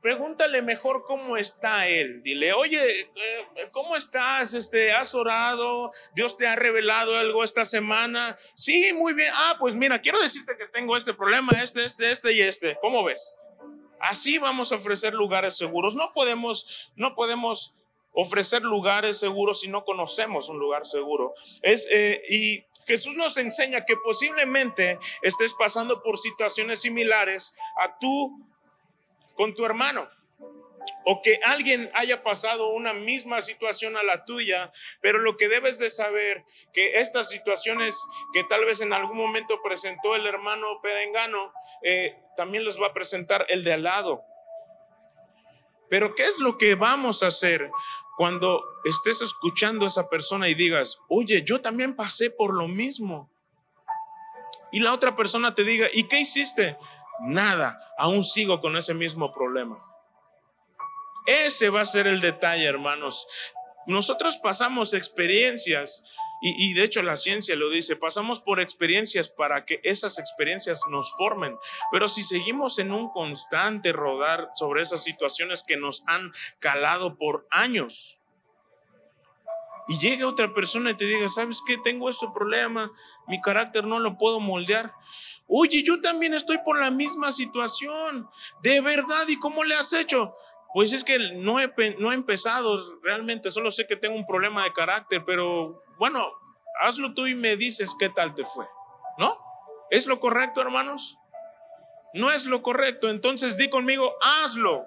[0.00, 2.22] pregúntale mejor cómo está él.
[2.22, 4.54] Dile, oye, eh, ¿cómo estás?
[4.54, 5.92] Este, ¿Has orado?
[6.14, 8.38] ¿Dios te ha revelado algo esta semana?
[8.54, 9.32] Sí, muy bien.
[9.34, 12.78] Ah, pues mira, quiero decirte que tengo este problema, este, este, este y este.
[12.80, 13.36] ¿Cómo ves?
[14.00, 15.94] Así vamos a ofrecer lugares seguros.
[15.94, 17.74] No podemos, no podemos
[18.12, 21.34] ofrecer lugares seguros si no conocemos un lugar seguro.
[21.62, 28.44] Es, eh, y Jesús nos enseña que posiblemente estés pasando por situaciones similares a tú
[29.36, 30.08] con tu hermano.
[31.04, 35.78] O que alguien haya pasado una misma situación a la tuya, pero lo que debes
[35.78, 36.42] de saber
[36.72, 42.64] que estas situaciones que tal vez en algún momento presentó el hermano Perengano, eh, también
[42.64, 44.24] los va a presentar el de al lado.
[45.90, 47.70] Pero ¿qué es lo que vamos a hacer
[48.20, 53.30] cuando estés escuchando a esa persona y digas, oye, yo también pasé por lo mismo?
[54.70, 56.76] Y la otra persona te diga, ¿y qué hiciste?
[57.22, 59.82] Nada, aún sigo con ese mismo problema.
[61.24, 63.26] Ese va a ser el detalle, hermanos.
[63.86, 66.04] Nosotros pasamos experiencias
[66.40, 71.12] y, de hecho la ciencia lo dice, pasamos por experiencias para que esas experiencias nos
[71.16, 71.56] formen.
[71.92, 77.46] Pero si seguimos en un constante rodar sobre esas situaciones que nos han calado por
[77.50, 78.16] años,
[79.88, 81.76] y llegue otra persona y te diga, ¿sabes qué?
[81.76, 82.92] Tengo ese problema,
[83.26, 84.94] mi carácter no lo puedo moldear.
[85.48, 88.30] Oye, yo también estoy por la misma situación.
[88.62, 90.36] De verdad, ¿y cómo le has hecho?
[90.72, 94.62] Pues es que no he, no he empezado realmente, solo sé que tengo un problema
[94.62, 96.32] de carácter, pero bueno,
[96.80, 98.66] hazlo tú y me dices qué tal te fue,
[99.18, 99.36] ¿no?
[99.90, 101.18] ¿Es lo correcto, hermanos?
[102.14, 104.84] No es lo correcto, entonces di conmigo, hazlo.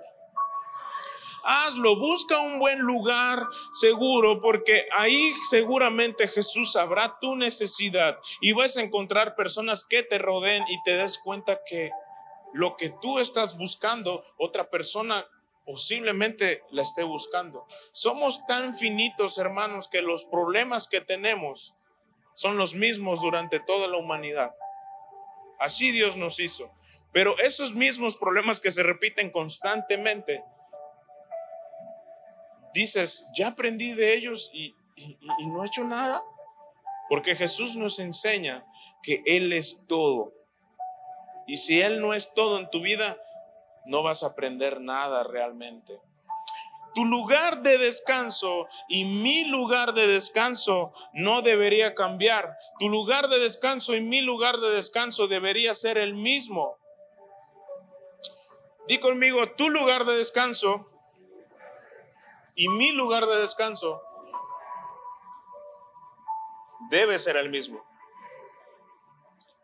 [1.46, 8.78] Hazlo, busca un buen lugar seguro porque ahí seguramente Jesús sabrá tu necesidad y vas
[8.78, 11.92] a encontrar personas que te rodeen y te des cuenta que
[12.54, 15.26] lo que tú estás buscando, otra persona
[15.66, 17.66] posiblemente la esté buscando.
[17.92, 21.76] Somos tan finitos, hermanos, que los problemas que tenemos
[22.36, 24.54] son los mismos durante toda la humanidad.
[25.60, 26.72] Así Dios nos hizo.
[27.12, 30.44] Pero esos mismos problemas que se repiten constantemente,
[32.74, 34.76] dices, ya aprendí de ellos y,
[35.48, 36.22] no he hecho nada.
[37.10, 38.66] Porque Jesús nos enseña
[39.04, 40.34] que Él es todo.
[41.46, 43.18] Y si Él no es todo en tu vida,
[43.86, 46.00] no vas a aprender nada realmente.
[46.94, 52.56] Tu lugar de descanso y mi lugar de descanso no debería cambiar.
[52.78, 56.78] Tu lugar de descanso y mi lugar de descanso debería ser el mismo.
[58.88, 60.88] Di conmigo, tu lugar de descanso
[62.54, 64.02] y mi lugar de descanso
[66.92, 67.84] debe ser el mismo.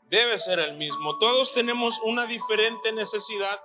[0.08, 1.20] Debe ser el mismo.
[1.20, 3.60] Todos tenemos una diferente necesidad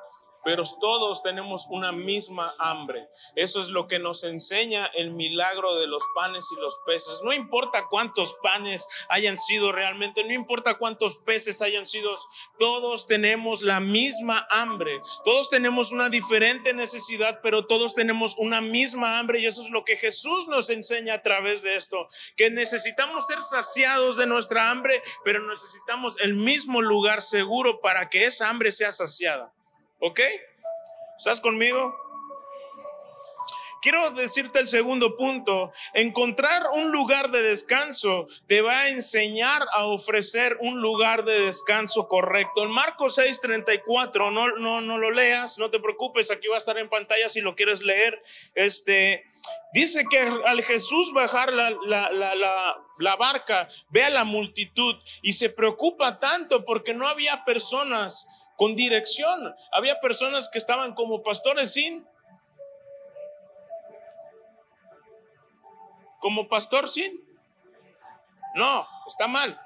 [0.45, 3.09] pero todos tenemos una misma hambre.
[3.35, 7.21] Eso es lo que nos enseña el milagro de los panes y los peces.
[7.25, 12.15] No importa cuántos panes hayan sido realmente, no importa cuántos peces hayan sido,
[12.59, 15.01] todos tenemos la misma hambre.
[15.25, 19.85] Todos tenemos una diferente necesidad, pero todos tenemos una misma hambre y eso es lo
[19.85, 25.03] que Jesús nos enseña a través de esto, que necesitamos ser saciados de nuestra hambre,
[25.25, 29.53] pero necesitamos el mismo lugar seguro para que esa hambre sea saciada.
[30.07, 30.21] ¿Ok?
[31.17, 31.97] ¿Estás conmigo?
[33.81, 35.73] Quiero decirte el segundo punto.
[35.95, 42.07] Encontrar un lugar de descanso te va a enseñar a ofrecer un lugar de descanso
[42.07, 42.65] correcto.
[42.65, 46.77] En Marcos 6:34, no, no, no lo leas, no te preocupes, aquí va a estar
[46.77, 48.23] en pantalla si lo quieres leer.
[48.55, 49.25] Este,
[49.73, 55.33] dice que al Jesús bajar la, la, la, la barca, ve a la multitud y
[55.33, 59.55] se preocupa tanto porque no había personas con dirección.
[59.73, 62.07] Había personas que estaban como pastores sin.
[66.21, 67.21] Como pastor sin.
[68.55, 69.61] No, está mal.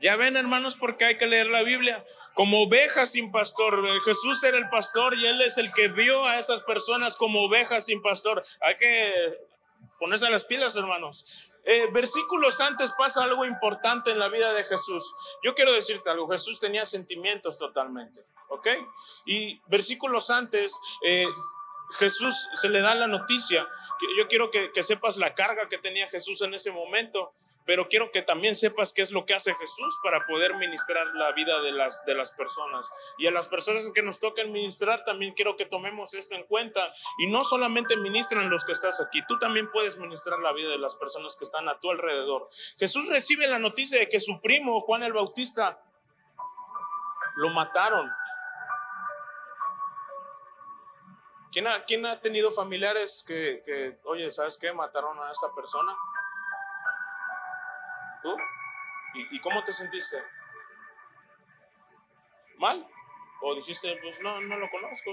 [0.00, 2.04] Ya ven, hermanos, porque hay que leer la Biblia.
[2.34, 3.82] Como ovejas sin pastor.
[4.04, 7.86] Jesús era el pastor y él es el que vio a esas personas como ovejas
[7.86, 8.44] sin pastor.
[8.60, 9.38] Hay que
[9.98, 11.54] ponerse las pilas, hermanos.
[11.68, 15.14] Eh, versículos antes pasa algo importante en la vida de Jesús.
[15.42, 18.68] Yo quiero decirte algo, Jesús tenía sentimientos totalmente, ¿ok?
[19.24, 21.26] Y versículos antes, eh,
[21.98, 23.68] Jesús se le da la noticia.
[24.16, 27.34] Yo quiero que, que sepas la carga que tenía Jesús en ese momento
[27.66, 31.32] pero quiero que también sepas qué es lo que hace Jesús para poder ministrar la
[31.32, 32.88] vida de las, de las personas.
[33.18, 36.92] Y a las personas que nos tocan ministrar, también quiero que tomemos esto en cuenta.
[37.18, 40.78] Y no solamente ministran los que estás aquí, tú también puedes ministrar la vida de
[40.78, 42.48] las personas que están a tu alrededor.
[42.78, 45.82] Jesús recibe la noticia de que su primo, Juan el Bautista,
[47.34, 48.10] lo mataron.
[51.50, 54.72] ¿Quién ha, quién ha tenido familiares que, que, oye, ¿sabes qué?
[54.72, 55.96] Mataron a esta persona.
[58.26, 58.36] ¿Tú?
[59.14, 60.16] ¿Y, y cómo te sentiste?
[62.58, 62.84] ¿Mal?
[63.40, 65.12] ¿O dijiste, pues no, no lo conozco?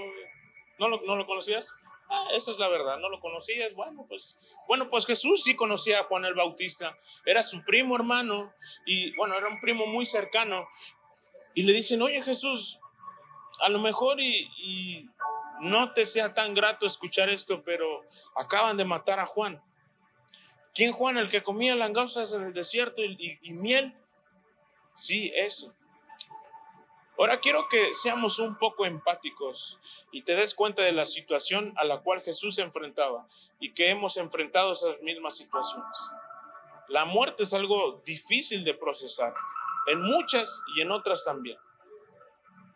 [0.80, 1.76] ¿No lo, no lo conocías?
[2.10, 3.74] Ah, esa es la verdad, no lo conocías.
[3.74, 4.36] Bueno, pues,
[4.66, 6.98] bueno, pues Jesús sí conocía a Juan el Bautista.
[7.24, 8.52] Era su primo hermano
[8.84, 10.68] y, bueno, era un primo muy cercano.
[11.54, 12.80] Y le dicen, oye Jesús,
[13.60, 15.08] a lo mejor y, y
[15.60, 18.02] no te sea tan grato escuchar esto, pero
[18.34, 19.62] acaban de matar a Juan.
[20.74, 21.16] ¿Quién Juan?
[21.18, 23.94] El que comía langostas en el desierto y, y, miel.
[24.96, 25.72] Sí, eso.
[27.16, 29.78] Ahora quiero que seamos un poco empáticos
[30.10, 33.28] y te des cuenta de la situación a la cual Jesús se enfrentaba
[33.60, 36.10] y que hemos enfrentado esas mismas situaciones.
[36.88, 39.32] La muerte es algo difícil de procesar,
[39.86, 41.58] en muchas y en otras también.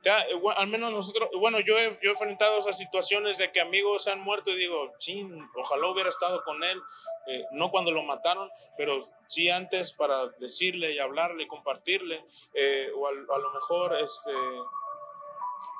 [0.02, 0.24] Ya,
[0.56, 4.20] al menos nosotros, bueno, yo he, yo he enfrentado esas situaciones de que amigos han
[4.20, 6.80] muerto y digo, chin, ojalá hubiera estado con él,
[7.26, 12.24] eh, no cuando lo mataron, pero sí antes para decirle y hablarle y compartirle,
[12.54, 14.32] eh, o a, a, lo mejor este,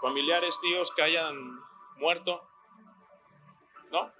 [0.02, 1.60] familiares, tíos que hayan
[1.96, 2.42] muerto,
[3.92, 4.12] ¿no?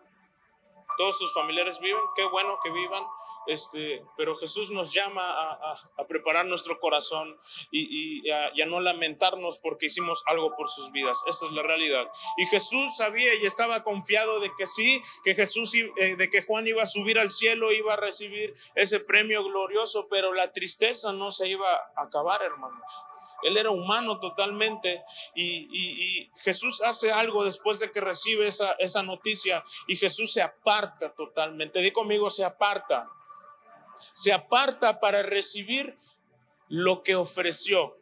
[0.97, 3.05] Todos sus familiares viven, qué bueno que vivan,
[3.49, 7.37] este, pero Jesús nos llama a, a, a preparar nuestro corazón
[7.71, 11.23] y, y, a, y, a, no lamentarnos porque hicimos algo por sus vidas.
[11.27, 12.07] Esa es la realidad.
[12.37, 16.67] Y Jesús sabía y estaba confiado de que sí, que Jesús, eh, de que Juan
[16.67, 21.31] iba a subir al cielo, iba a recibir ese premio glorioso, pero la tristeza no
[21.31, 23.05] se iba a acabar, hermanos.
[23.43, 28.73] Él era humano totalmente y, y, y, Jesús hace algo después de que recibe esa,
[28.73, 31.81] esa noticia y Jesús se aparta totalmente.
[31.81, 33.09] Di conmigo, se aparta
[34.13, 35.97] se aparta para recibir
[36.69, 37.97] lo que ofreció.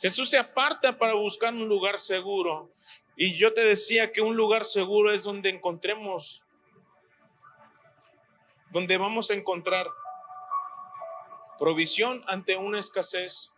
[0.00, 2.72] Jesús se aparta para buscar un lugar seguro.
[3.16, 6.42] Y yo te decía que un lugar seguro es donde encontremos,
[8.70, 9.86] donde vamos a encontrar
[11.58, 13.52] provisión ante una escasez,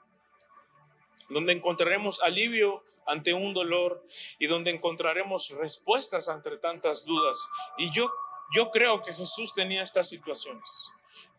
[1.31, 4.05] donde encontraremos alivio ante un dolor
[4.39, 7.49] y donde encontraremos respuestas ante tantas dudas.
[7.79, 8.13] Y yo
[8.53, 10.91] yo creo que Jesús tenía estas situaciones.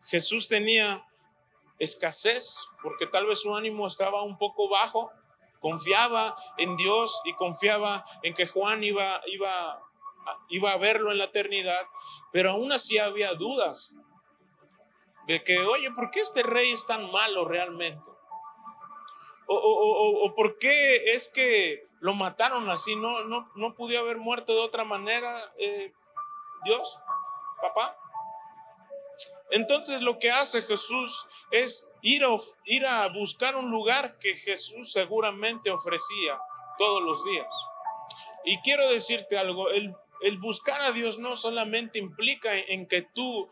[0.04, 1.04] Jesús tenía
[1.78, 5.10] escasez porque tal vez su ánimo estaba un poco bajo,
[5.60, 9.82] confiaba en Dios y confiaba en que Juan iba, iba,
[10.48, 11.86] iba a verlo en la eternidad,
[12.32, 13.94] pero aún así había dudas
[15.26, 18.08] de que, oye, ¿por qué este rey es tan malo realmente?
[19.48, 23.98] O, o, o, o por qué es que lo mataron así, no, no, no pudo
[23.98, 25.52] haber muerto de otra manera.
[25.58, 25.92] Eh,
[26.66, 27.00] Dios,
[27.60, 27.96] papá.
[29.50, 32.28] Entonces lo que hace Jesús es ir a,
[32.64, 36.38] ir a buscar un lugar que Jesús seguramente ofrecía
[36.76, 37.54] todos los días.
[38.44, 39.94] Y quiero decirte algo, el,
[40.38, 43.50] buscar a Dios no solamente implica en que tú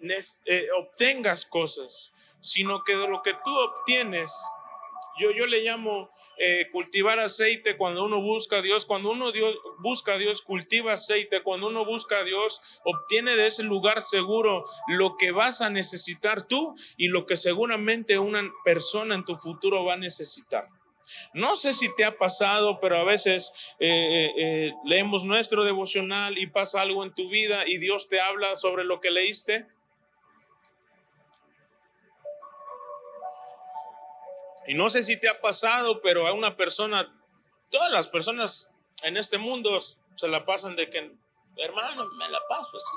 [0.00, 4.32] eh, obtengas cosas, sino que de lo que tú obtienes,
[5.18, 9.56] yo, yo le llamo eh, cultivar aceite cuando uno busca a Dios, cuando uno Dios,
[9.78, 14.64] busca a Dios, cultiva aceite, cuando uno busca a Dios, obtiene de ese lugar seguro
[14.88, 19.84] lo que vas a necesitar tú y lo que seguramente una persona en tu futuro
[19.84, 20.68] va a necesitar.
[21.32, 26.48] No sé si te ha pasado, pero a veces eh, eh, leemos nuestro devocional y
[26.48, 29.66] pasa algo en tu vida y Dios te habla sobre lo que leíste.
[34.66, 37.12] Y no sé si te ha pasado, pero a una persona,
[37.70, 38.70] todas las personas
[39.02, 41.12] en este mundo se la pasan de que,
[41.56, 42.96] hermano, me la paso así.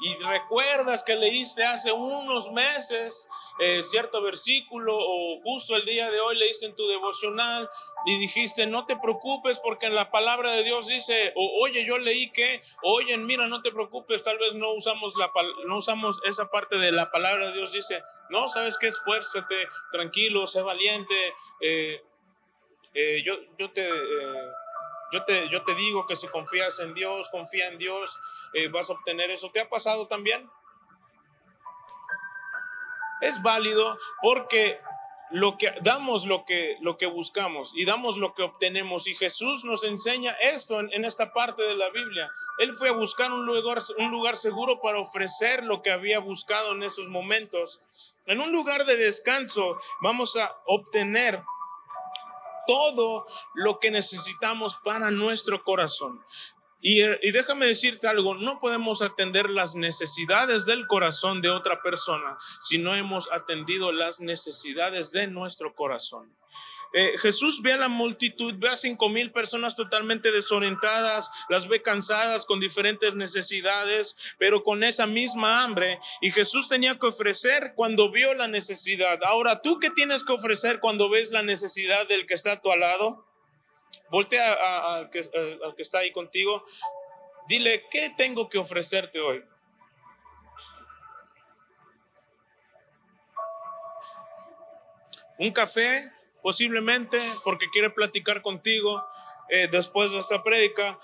[0.00, 3.28] Y recuerdas que leíste hace unos meses
[3.58, 7.68] eh, cierto versículo o justo el día de hoy leíste en tu devocional
[8.06, 11.98] y dijiste, no te preocupes porque en la palabra de Dios dice, o oye, yo
[11.98, 15.30] leí que, oye, mira, no te preocupes, tal vez no usamos, la,
[15.66, 20.46] no usamos esa parte de la palabra de Dios, dice, no, sabes qué, esfuérzate, tranquilo,
[20.46, 21.14] sé valiente,
[21.60, 22.02] eh,
[22.94, 23.88] eh, yo, yo te...
[25.12, 28.18] Yo te, yo te digo que si confías en Dios, confía en Dios,
[28.52, 29.50] eh, vas a obtener eso.
[29.50, 30.48] ¿Te ha pasado también?
[33.20, 34.80] Es válido porque
[35.30, 39.64] lo que damos lo que lo que buscamos y damos lo que obtenemos y Jesús
[39.64, 43.44] nos enseña esto en, en, esta parte de la Biblia él fue a buscar un
[43.44, 47.82] lugar un lugar seguro para ofrecer lo que había buscado en esos momentos
[48.24, 51.42] en un lugar de descanso vamos a obtener
[52.68, 56.22] todo lo que necesitamos para nuestro corazón.
[56.80, 57.00] Y,
[57.32, 62.94] déjame decirte algo, no podemos atender las necesidades del corazón de otra persona si no
[62.94, 66.37] hemos atendido las necesidades de nuestro corazón.
[66.92, 71.82] Eh, Jesús ve a la multitud, ve a cinco mil personas totalmente desorientadas, las ve
[71.82, 76.00] cansadas con diferentes necesidades, pero con esa misma hambre.
[76.20, 79.18] Y Jesús tenía que ofrecer cuando vio la necesidad.
[79.24, 82.74] Ahora, ¿tú qué tienes que ofrecer cuando ves la necesidad del que está a tu
[82.74, 83.26] lado?
[84.10, 85.20] Voltea al que,
[85.64, 86.64] al que está ahí contigo.
[87.48, 89.42] Dile, ¿qué tengo que ofrecerte hoy?
[95.38, 96.12] un café,
[96.42, 99.04] posiblemente porque quiere platicar contigo
[99.48, 100.98] eh, después de esta prédica.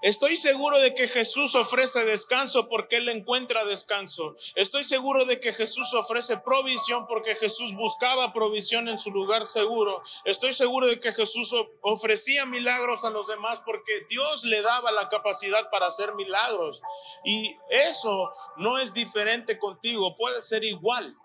[0.00, 4.36] Estoy seguro de que Jesús ofrece descanso porque Él encuentra descanso.
[4.54, 10.02] Estoy seguro de que Jesús ofrece provisión porque Jesús buscaba provisión en su lugar seguro.
[10.24, 15.08] Estoy seguro de que Jesús ofrecía milagros a los demás porque Dios le daba la
[15.08, 16.80] capacidad para hacer milagros.
[17.24, 21.16] Y eso no es diferente contigo, puede ser igual.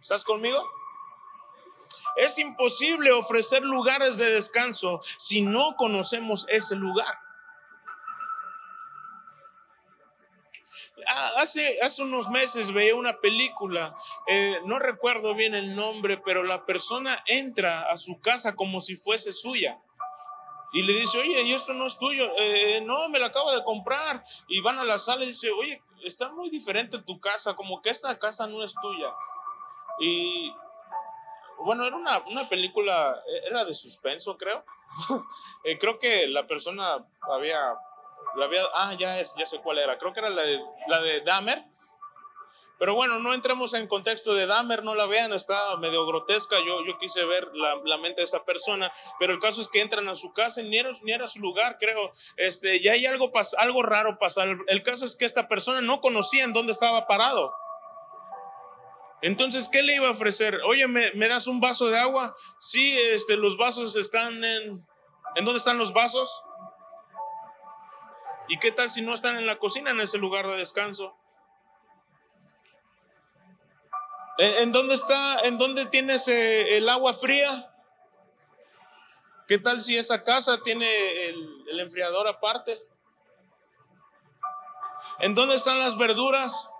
[0.00, 0.77] ¿Estás conmigo?
[2.18, 7.16] Es imposible ofrecer lugares de descanso si no conocemos ese lugar.
[11.06, 13.94] Ah, hace, hace unos meses veía una película,
[14.26, 18.96] eh, no recuerdo bien el nombre, pero la persona entra a su casa como si
[18.96, 19.80] fuese suya.
[20.72, 22.32] Y le dice, oye, ¿y esto no es tuyo?
[22.36, 24.24] Eh, no, me lo acabo de comprar.
[24.48, 27.90] Y van a la sala y dice, oye, está muy diferente tu casa, como que
[27.90, 29.14] esta casa no es tuya.
[30.00, 30.52] Y
[31.60, 34.64] bueno, era una, una película, era de suspenso, creo.
[35.64, 37.74] Eh, creo que la persona había,
[38.36, 41.00] la había, ah, ya, es, ya sé cuál era, creo que era la de, la
[41.00, 41.64] de Dahmer.
[42.78, 46.58] Pero bueno, no entremos en contexto de Dahmer, no la vean, está medio grotesca.
[46.64, 49.80] Yo, yo quise ver la, la, mente de esta persona, pero el caso es que
[49.80, 52.12] entran a su casa y ni era, ni era su lugar, creo.
[52.36, 54.56] Este, y hay algo, algo raro pasar.
[54.68, 57.52] El caso es que esta persona no conocía en dónde estaba parado.
[59.20, 60.60] Entonces, ¿qué le iba a ofrecer?
[60.66, 62.36] Oye, ¿me, das un vaso de agua?
[62.60, 64.86] Sí, este, los vasos están en...
[65.34, 66.42] ¿En dónde están los vasos?
[68.48, 71.16] ¿Y qué tal si no están en la cocina, en ese lugar de descanso?
[74.38, 77.70] ¿En, dónde está, en dónde tienes el agua fría?
[79.48, 82.78] ¿Qué tal si esa casa tiene el, el enfriador aparte?
[85.18, 86.70] ¿En dónde están las verduras?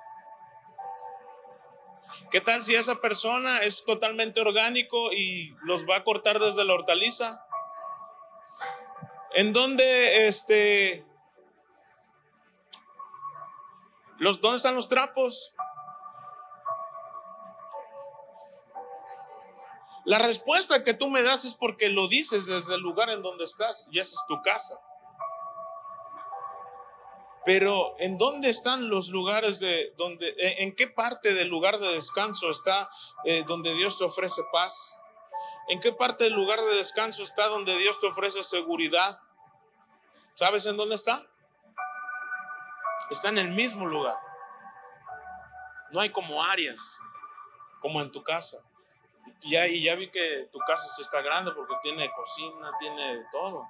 [2.31, 6.75] ¿Qué tal si esa persona es totalmente orgánico y los va a cortar desde la
[6.75, 7.43] hortaliza?
[9.33, 11.07] ¿En dónde este
[14.19, 15.55] los dónde están los trapos?
[20.05, 23.45] La respuesta que tú me das es porque lo dices desde el lugar en donde
[23.45, 24.79] estás y esa es tu casa.
[27.45, 32.51] Pero ¿en dónde están los lugares de donde, en qué parte del lugar de descanso
[32.51, 32.91] está
[33.25, 34.97] eh, donde Dios te ofrece paz?
[35.69, 39.21] ¿En qué parte del lugar de descanso está donde Dios te ofrece seguridad?
[40.35, 41.27] ¿Sabes en dónde está?
[43.11, 44.17] Está en el mismo lugar.
[45.91, 46.99] No hay como áreas,
[47.81, 48.59] como en tu casa.
[49.43, 53.25] Y ya, y ya vi que tu casa sí está grande porque tiene cocina, tiene
[53.31, 53.69] todo.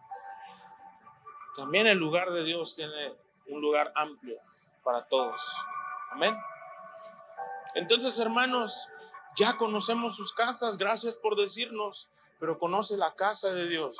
[1.54, 3.14] También el lugar de Dios tiene
[3.48, 4.38] un lugar amplio
[4.82, 5.42] para todos.
[6.10, 6.36] Amén.
[7.74, 8.88] Entonces, hermanos,
[9.36, 12.08] ya conocemos sus casas, gracias por decirnos,
[12.40, 13.98] pero conoce la casa de Dios,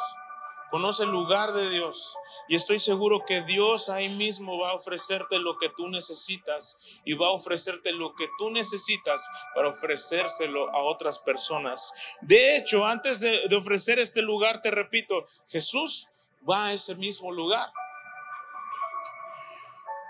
[0.71, 2.17] conoce el lugar de Dios.
[2.49, 7.13] Y estoy seguro que Dios ahí mismo va a ofrecerte lo que tú necesitas y
[7.13, 11.93] va a ofrecerte lo que tú necesitas para ofrecérselo a otras personas.
[12.23, 16.09] De hecho, antes de, de ofrecer este lugar, te repito, Jesús
[16.49, 17.71] va a ese mismo lugar.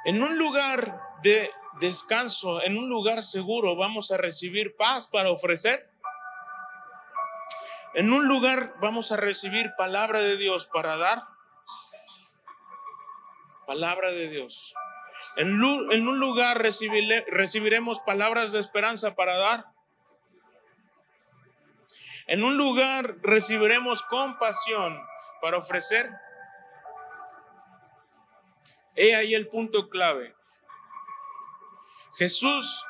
[0.09, 1.51] En un lugar de
[1.81, 5.91] descanso, en un lugar seguro, vamos a recibir paz para ofrecer.
[7.93, 11.25] En un lugar vamos a recibir palabra de Dios para dar.
[13.67, 14.73] Palabra de Dios.
[15.37, 19.67] En, un lugar recibiremos palabras de esperanza para dar.
[22.29, 24.99] En un lugar recibiremos compasión
[25.43, 26.11] para ofrecer.
[29.01, 30.35] He ahí el punto clave.
[32.17, 32.85] Jesús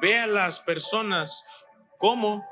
[0.00, 1.44] ve a las personas
[1.96, 2.44] como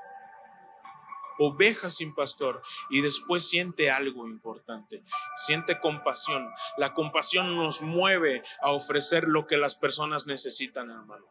[1.41, 5.03] ovejas sin pastor y después siente algo importante,
[5.37, 6.49] siente compasión.
[6.77, 11.27] La compasión nos mueve a ofrecer lo que las personas necesitan, hermano.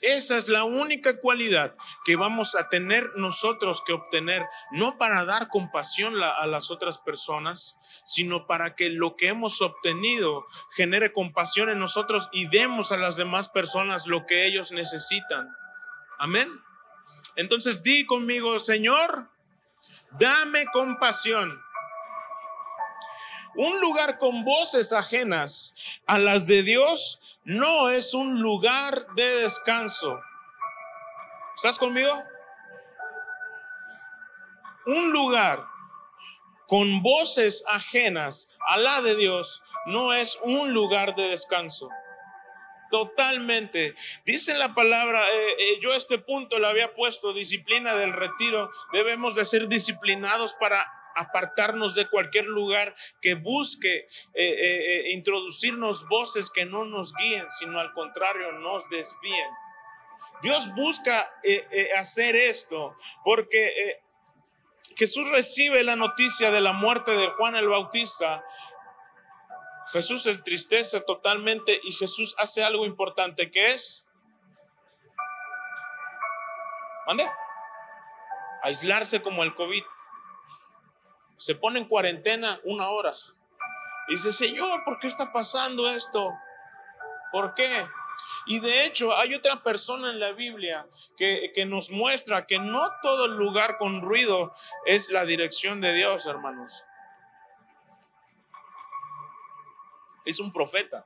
[0.00, 1.74] Esa es la única cualidad
[2.04, 7.78] que vamos a tener nosotros que obtener, no para dar compasión a las otras personas,
[8.04, 13.16] sino para que lo que hemos obtenido genere compasión en nosotros y demos a las
[13.16, 15.48] demás personas lo que ellos necesitan.
[16.18, 16.48] Amén.
[17.36, 19.28] Entonces di conmigo, Señor,
[20.18, 21.60] dame compasión.
[23.56, 25.74] Un lugar con voces ajenas
[26.06, 30.20] a las de Dios no es un lugar de descanso.
[31.56, 32.22] ¿Estás conmigo?
[34.86, 35.66] Un lugar
[36.66, 41.88] con voces ajenas a la de Dios no es un lugar de descanso.
[42.90, 43.94] Totalmente.
[44.24, 48.70] Dice la palabra, eh, eh, yo este punto le había puesto disciplina del retiro.
[48.92, 56.66] Debemos de ser disciplinados para apartarnos de cualquier lugar que busque eh, introducirnos voces que
[56.66, 59.50] no nos guíen, sino al contrario, nos desvíen.
[60.42, 61.30] Dios busca
[61.98, 63.98] hacer esto porque
[64.96, 68.42] Jesús recibe la noticia de la muerte de Juan el Bautista
[69.92, 74.06] Jesús se entristece totalmente y Jesús hace algo importante que es...
[77.06, 77.28] ¿Mande?
[78.62, 79.82] Aislarse como el COVID.
[81.40, 83.14] Se pone en cuarentena una hora.
[84.08, 86.30] Y dice, Señor, ¿por qué está pasando esto?
[87.32, 87.86] ¿Por qué?
[88.46, 90.86] Y de hecho hay otra persona en la Biblia
[91.16, 96.26] que, que, nos muestra que no todo lugar con ruido es la dirección de Dios,
[96.26, 96.84] hermanos.
[100.24, 101.04] es un profeta.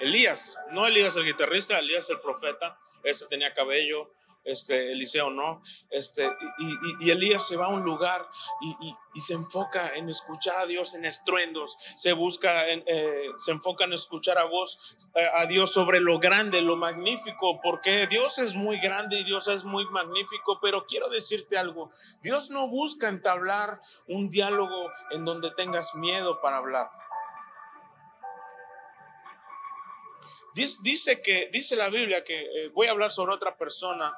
[0.00, 4.10] Elías, no Elías el guitarrista, Elías el profeta, ese tenía cabello,
[4.44, 6.30] este, Eliseo no, este,
[7.00, 8.26] y, Elías se va a un lugar
[8.80, 13.84] y, se enfoca en escuchar a Dios en estruendos, se busca, en, eh, se enfoca
[13.84, 18.54] en escuchar a voz, eh, a Dios sobre lo grande, lo magnífico, porque Dios es
[18.54, 21.90] muy grande y Dios es muy magnífico, pero quiero decirte algo,
[22.22, 27.01] Dios no busca entablar un diálogo en donde tengas miedo para hablar.
[30.54, 34.14] Dice que, dice la Biblia que eh, voy a hablar sobre otra persona.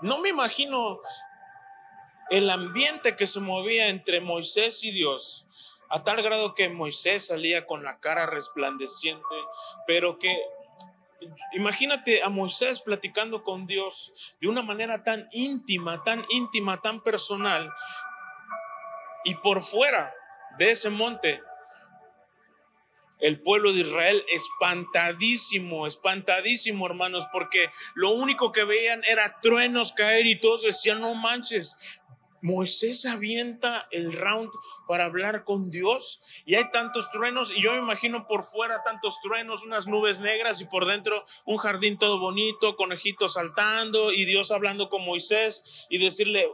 [0.00, 1.00] No me imagino
[2.30, 5.46] el ambiente que se movía entre Moisés y Dios,
[5.88, 9.34] a tal grado que Moisés salía con la cara resplandeciente,
[9.86, 10.38] pero que
[11.54, 17.72] imagínate a Moisés platicando con Dios de una manera tan íntima, tan íntima, tan personal,
[19.24, 20.14] y por fuera
[20.58, 21.42] de ese monte
[23.20, 30.26] el pueblo de Israel espantadísimo, espantadísimo, hermanos, porque lo único que veían era truenos caer
[30.26, 31.76] y todos decían, no manches.
[32.40, 34.50] Moisés avienta el round
[34.86, 39.20] para hablar con Dios y hay tantos truenos y yo me imagino por fuera tantos
[39.22, 44.52] truenos, unas nubes negras y por dentro un jardín todo bonito, conejitos saltando y Dios
[44.52, 46.48] hablando con Moisés y decirle,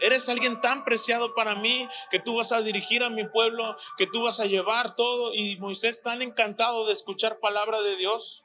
[0.00, 4.06] Eres alguien tan preciado para mí que tú vas a dirigir a mi pueblo, que
[4.06, 5.32] tú vas a llevar todo.
[5.34, 8.44] Y Moisés tan encantado de escuchar palabra de Dios.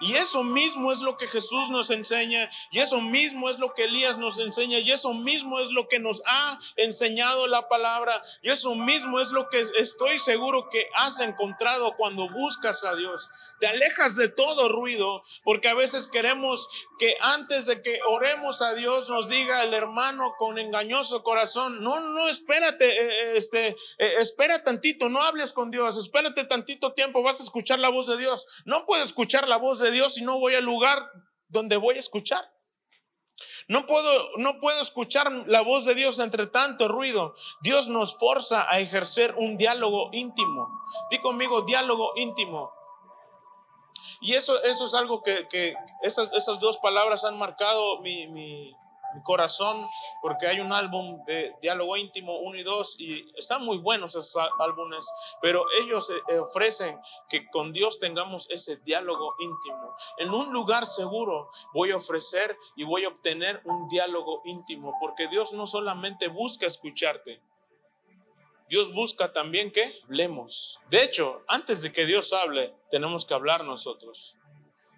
[0.00, 3.84] Y eso mismo es lo que Jesús nos enseña, y eso mismo es lo que
[3.84, 8.50] Elías nos enseña, y eso mismo es lo que nos ha enseñado la palabra, y
[8.50, 13.30] eso mismo es lo que estoy seguro que has encontrado cuando buscas a Dios.
[13.60, 16.68] Te alejas de todo ruido, porque a veces queremos
[16.98, 22.00] que antes de que oremos a Dios nos diga el hermano con engañoso corazón, no,
[22.00, 23.68] no, espérate, eh, eh, este,
[23.98, 28.06] eh, espera tantito, no hables con Dios, espérate tantito tiempo, vas a escuchar la voz
[28.06, 28.46] de Dios.
[28.64, 30.98] No puedo escuchar la voz de Dios y no voy al lugar
[31.48, 32.52] donde voy a escuchar.
[33.68, 37.34] No puedo, no puedo escuchar la voz de Dios entre tanto ruido.
[37.62, 40.68] Dios nos forza a ejercer un diálogo íntimo.
[41.10, 42.72] Di conmigo, diálogo íntimo.
[44.20, 48.72] Y eso, eso es algo que, que esas, esas, dos palabras han marcado mi, mi,
[49.14, 49.86] mi corazón,
[50.20, 54.36] porque hay un álbum de diálogo íntimo 1 y 2 y están muy buenos esos
[54.58, 55.10] álbumes,
[55.40, 56.98] pero ellos eh, ofrecen
[57.28, 59.94] que con Dios tengamos ese diálogo íntimo.
[60.18, 65.28] En un lugar seguro voy a ofrecer y voy a obtener un diálogo íntimo, porque
[65.28, 67.40] Dios no solamente busca escucharte,
[68.68, 70.80] Dios busca también que hablemos.
[70.88, 74.36] De hecho, antes de que Dios hable, tenemos que hablar nosotros.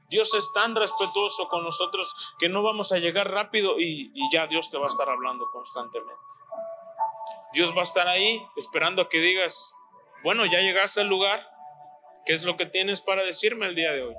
[0.08, 4.70] Dios es tan respetuoso con nosotros que no vamos a llegar rápido y, ya Dios
[4.70, 6.14] te va a estar hablando constantemente.
[7.52, 9.74] Dios va a estar ahí esperando a que digas,
[10.22, 11.46] bueno, ya llegaste al lugar,
[12.26, 14.14] ¿qué es lo que tienes para decirme el día de hoy?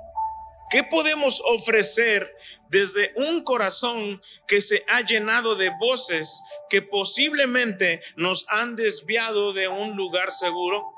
[0.68, 2.36] ¿Qué podemos ofrecer
[2.68, 9.68] desde un corazón que se ha llenado de voces que posiblemente nos han desviado de
[9.68, 10.92] un lugar seguro?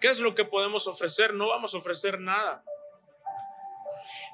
[0.00, 1.34] ¿Qué es lo que podemos ofrecer?
[1.34, 2.62] No vamos a ofrecer nada.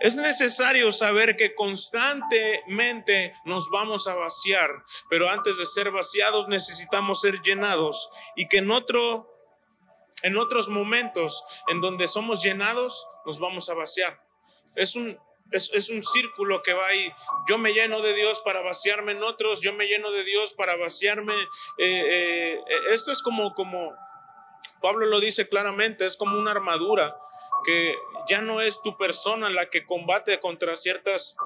[0.01, 4.71] Es necesario saber que constantemente nos vamos a vaciar,
[5.09, 9.29] pero antes de ser vaciados necesitamos ser llenados y que en otro
[10.23, 14.23] en otros momentos en donde somos llenados nos vamos a vaciar.
[14.75, 15.19] Es un,
[15.51, 17.13] es, un círculo que va ahí.
[17.49, 20.77] Yo me lleno de Dios para vaciarme en otros, yo me lleno de Dios para
[20.77, 21.35] vaciarme.
[21.79, 22.61] Eh, eh,
[22.91, 23.95] esto es como, como,
[24.81, 27.17] Pablo lo dice claramente, es como una armadura
[27.65, 27.95] que
[28.29, 31.37] ya no es tu persona la que combate contra ciertas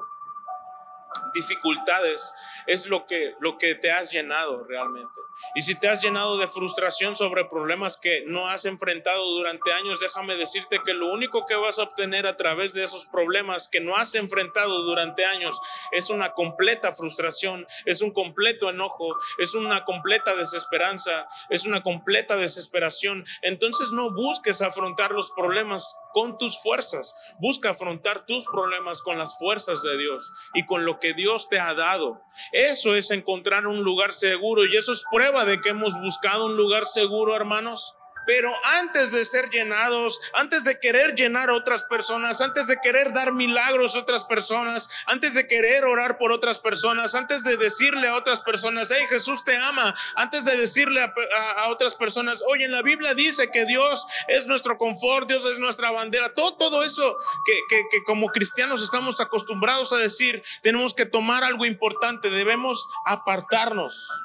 [1.33, 2.33] dificultades,
[2.67, 5.21] es lo que, lo que te has llenado realmente.
[5.55, 9.99] Y si te has llenado de frustración sobre problemas que no has enfrentado durante años,
[9.99, 13.79] déjame decirte que lo único que vas a obtener a través de esos problemas que
[13.79, 15.59] no has enfrentado durante años
[15.91, 22.35] es una completa frustración, es un completo enojo, es una completa desesperanza, es una completa
[22.35, 23.25] desesperación.
[23.41, 29.37] Entonces no busques afrontar los problemas con tus fuerzas, busca afrontar tus problemas con las
[29.37, 32.21] fuerzas de Dios y con lo que Dios te ha dado.
[32.51, 36.55] Eso es encontrar un lugar seguro y eso es prueba de que hemos buscado un
[36.55, 37.95] lugar seguro, hermanos.
[38.27, 43.11] Pero antes de ser llenados, antes de querer llenar a otras personas, antes de querer
[43.13, 48.07] dar milagros a otras personas, antes de querer orar por otras personas, antes de decirle
[48.07, 52.71] a otras personas, hey, Jesús te ama, antes de decirle a, otras personas, oye, en
[52.71, 57.15] la Biblia dice que Dios es nuestro confort, Dios es nuestra bandera, todo, todo eso
[57.45, 64.24] que, que como cristianos estamos acostumbrados a decir, tenemos que tomar algo importante, debemos apartarnos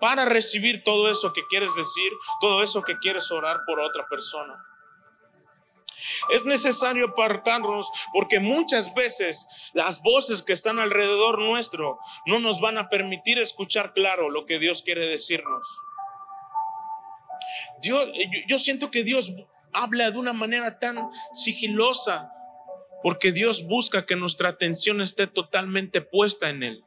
[0.00, 4.54] para recibir todo eso que quieres decir, todo eso que quieres orar por otra persona.
[6.30, 12.78] Es necesario apartarnos porque muchas veces las voces que están alrededor nuestro no nos van
[12.78, 15.66] a permitir escuchar claro lo que Dios quiere decirnos.
[17.80, 18.08] Dios,
[18.46, 19.32] yo siento que Dios
[19.72, 22.32] habla de una manera tan sigilosa
[23.02, 26.84] porque Dios busca que nuestra atención esté totalmente puesta en Él.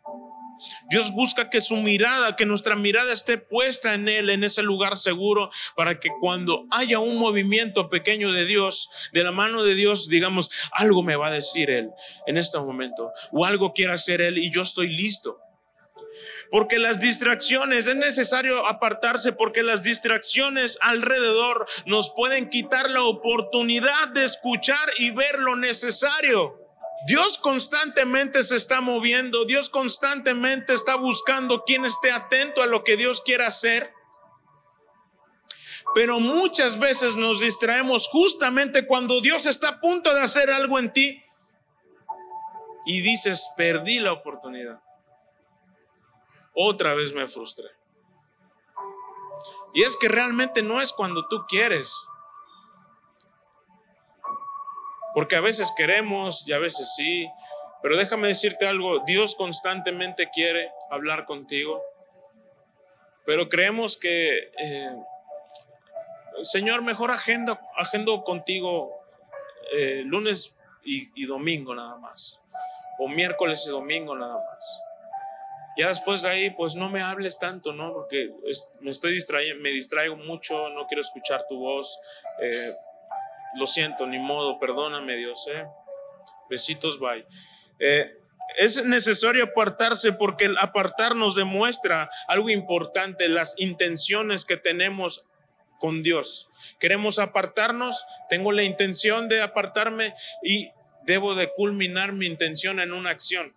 [0.90, 4.98] Dios busca que su mirada, que nuestra mirada esté puesta en Él, en ese lugar
[4.98, 10.08] seguro, para que cuando haya un movimiento pequeño de Dios, de la mano de Dios,
[10.10, 11.90] digamos, algo me va a decir Él
[12.28, 15.40] en este momento, o algo quiere hacer Él y yo estoy listo.
[16.52, 24.10] Porque las distracciones, es necesario apartarse porque las distracciones alrededor nos pueden quitar la oportunidad
[24.10, 26.65] de escuchar y ver lo necesario.
[27.08, 32.98] Dios constantemente se está moviendo, Dios constantemente está buscando quien esté atento a lo que
[32.98, 33.94] Dios quiere hacer.
[35.94, 40.92] Pero muchas veces nos distraemos justamente cuando Dios está a punto de hacer algo en
[40.92, 41.24] ti
[42.86, 44.82] y dices, perdí la oportunidad.
[46.54, 47.70] Otra vez me frustré.
[49.74, 51.94] Y es que realmente no es cuando tú quieres,
[55.16, 57.28] Porque a veces queremos y a veces sí.
[57.82, 61.82] Pero déjame decirte algo, Dios constantemente quiere hablar contigo.
[63.26, 64.96] Pero creemos que, eh,
[66.44, 68.92] Señor, mejor agenda, agendo contigo
[69.72, 70.54] eh, lunes
[70.84, 72.42] y, domingo nada más.
[73.00, 74.82] O miércoles y domingo nada más.
[75.78, 77.94] Ya después de ahí, pues no me hables tanto, ¿no?
[77.94, 78.32] Porque
[78.82, 82.00] me estoy distrayendo, me distraigo mucho, no quiero escuchar tu voz.
[82.42, 82.74] Eh,
[83.56, 85.66] lo siento, ni modo, perdóname Dios, ¿eh?
[86.50, 87.26] Besitos, bye.
[87.80, 88.18] Eh,
[88.58, 95.28] es necesario apartarse porque el apartarnos demuestra algo importante, las intenciones que tenemos
[95.80, 96.50] con Dios.
[96.80, 100.72] Queremos apartarnos, tengo la intención de apartarme y
[101.04, 103.56] debo de culminar mi intención en una acción.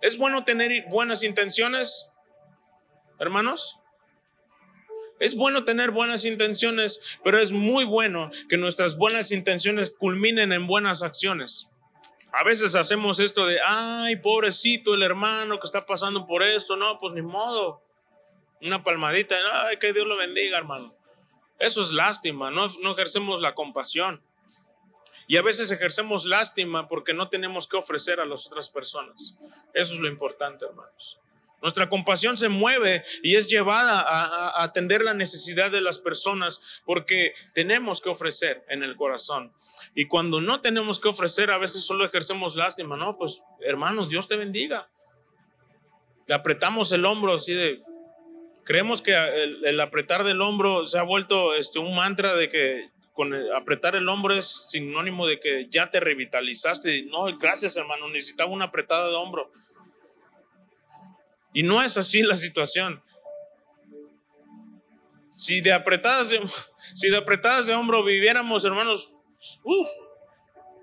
[0.00, 2.10] ¿Es bueno tener buenas intenciones,
[3.18, 3.81] hermanos?
[5.22, 10.66] Es bueno tener buenas intenciones, pero es muy bueno que nuestras buenas intenciones culminen en
[10.66, 11.70] buenas acciones.
[12.32, 16.98] A veces hacemos esto de, ay, pobrecito el hermano que está pasando por esto, no,
[16.98, 17.84] pues ni modo.
[18.62, 19.36] Una palmadita,
[19.68, 20.92] ay, que Dios lo bendiga, hermano.
[21.60, 24.20] Eso es lástima, no, no ejercemos la compasión.
[25.28, 29.38] Y a veces ejercemos lástima porque no tenemos que ofrecer a las otras personas.
[29.72, 31.21] Eso es lo importante, hermanos.
[31.62, 37.34] Nuestra compasión se mueve y es llevada a, atender la necesidad de las personas porque
[37.54, 39.52] tenemos que ofrecer en el corazón.
[39.94, 43.16] Y cuando no tenemos que ofrecer, a veces solo ejercemos lástima, ¿no?
[43.16, 44.90] Pues hermanos, Dios te bendiga.
[46.26, 47.80] Le apretamos el hombro así de...
[48.64, 53.34] Creemos que el, apretar del hombro se ha vuelto este, un mantra de que con
[53.52, 57.04] apretar el hombro es sinónimo de que ya te revitalizaste.
[57.04, 59.50] No, gracias hermano, necesitaba una apretada de hombro.
[61.52, 63.02] Y no es así la situación.
[65.36, 66.40] Si de apretadas de,
[66.94, 69.14] si de apretadas de hombro viviéramos, hermanos,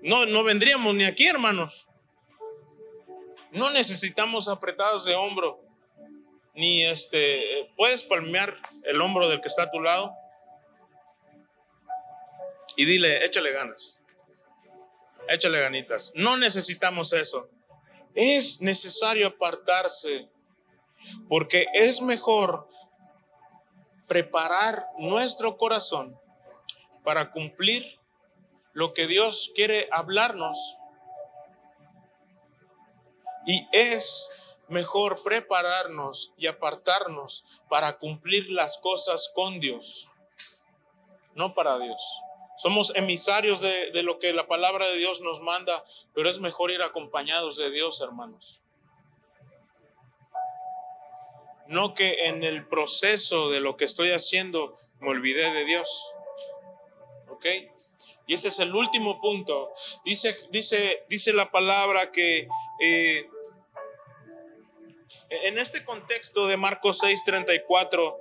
[0.02, 1.86] no, no vendríamos ni aquí, hermanos.
[3.52, 5.60] No necesitamos apretadas de hombro.
[6.54, 10.12] Ni este, puedes palmear el hombro del que está a tu lado.
[12.76, 14.00] y dile, échale ganas.
[15.28, 16.12] Échale ganitas.
[16.14, 17.48] No necesitamos eso.
[18.14, 20.28] Es necesario apartarse
[21.28, 22.68] porque es mejor
[24.06, 26.18] preparar nuestro corazón
[27.04, 27.98] para cumplir
[28.72, 30.76] lo que Dios quiere hablarnos.
[33.46, 34.28] Y es
[34.68, 40.08] mejor prepararnos y apartarnos para cumplir las cosas con Dios,
[41.34, 42.22] no para Dios.
[42.56, 45.84] Somos emisarios de, lo que la palabra de Dios nos manda,
[46.14, 48.60] pero es mejor ir acompañados de Dios, hermanos.
[51.70, 56.12] No que en el proceso de lo que estoy haciendo me olvidé de Dios.
[57.28, 57.46] ¿Ok?
[58.26, 59.72] Y ese es el último punto.
[60.04, 62.48] Dice, dice, dice la palabra que
[62.80, 63.26] eh,
[65.30, 68.16] en este contexto de Marcos 6:34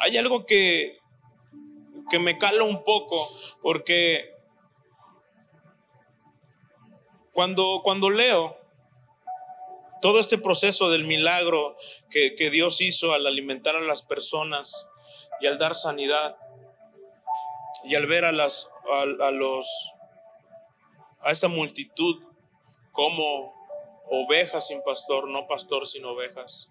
[0.00, 0.98] hay algo que,
[2.10, 3.28] que me cala un poco
[3.62, 4.34] porque
[7.32, 8.56] cuando, cuando leo
[10.02, 11.76] todo este proceso del milagro
[12.10, 14.86] que, Dios hizo al alimentar a las personas
[15.40, 16.36] y al dar sanidad
[17.84, 19.66] y al ver a las a, los
[21.20, 22.20] a esta multitud
[22.90, 23.54] como
[24.10, 26.70] ovejas sin pastor, no pastor sin ovejas.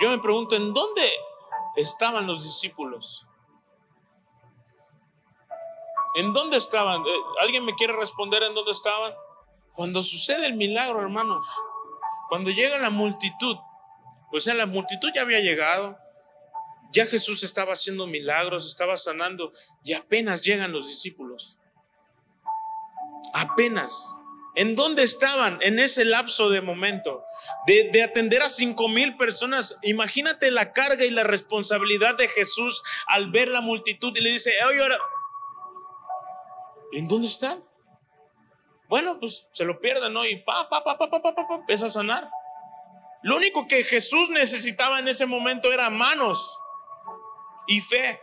[0.00, 1.10] Yo me pregunto, ¿en dónde
[1.76, 3.26] estaban los discípulos?
[6.14, 7.02] ¿En dónde estaban?
[7.02, 9.12] Eh, ¿Alguien me quiere responder en dónde estaban?
[9.74, 11.46] Cuando sucede el milagro, hermanos,
[12.28, 13.56] cuando llega la multitud,
[14.30, 15.98] pues en la multitud ya había llegado,
[16.92, 19.52] ya Jesús estaba haciendo milagros, estaba sanando
[19.82, 21.58] y apenas llegan los discípulos.
[23.32, 24.14] Apenas.
[24.54, 27.24] ¿En dónde estaban en ese lapso de momento?
[27.66, 29.78] De, atender a cinco mil personas.
[29.82, 34.52] Imagínate la carga y la responsabilidad de Jesús al ver la multitud y le dice,
[34.68, 34.98] oye, ahora,
[36.92, 37.64] ¿en dónde están?
[38.92, 40.26] Bueno, pues se lo pierden, ¿no?
[40.26, 42.28] Y pa, pa, pa, pa, pa, pa, pa, empieza a sanar.
[43.22, 46.58] Lo único que Jesús necesitaba en ese momento era manos
[47.66, 48.20] y fe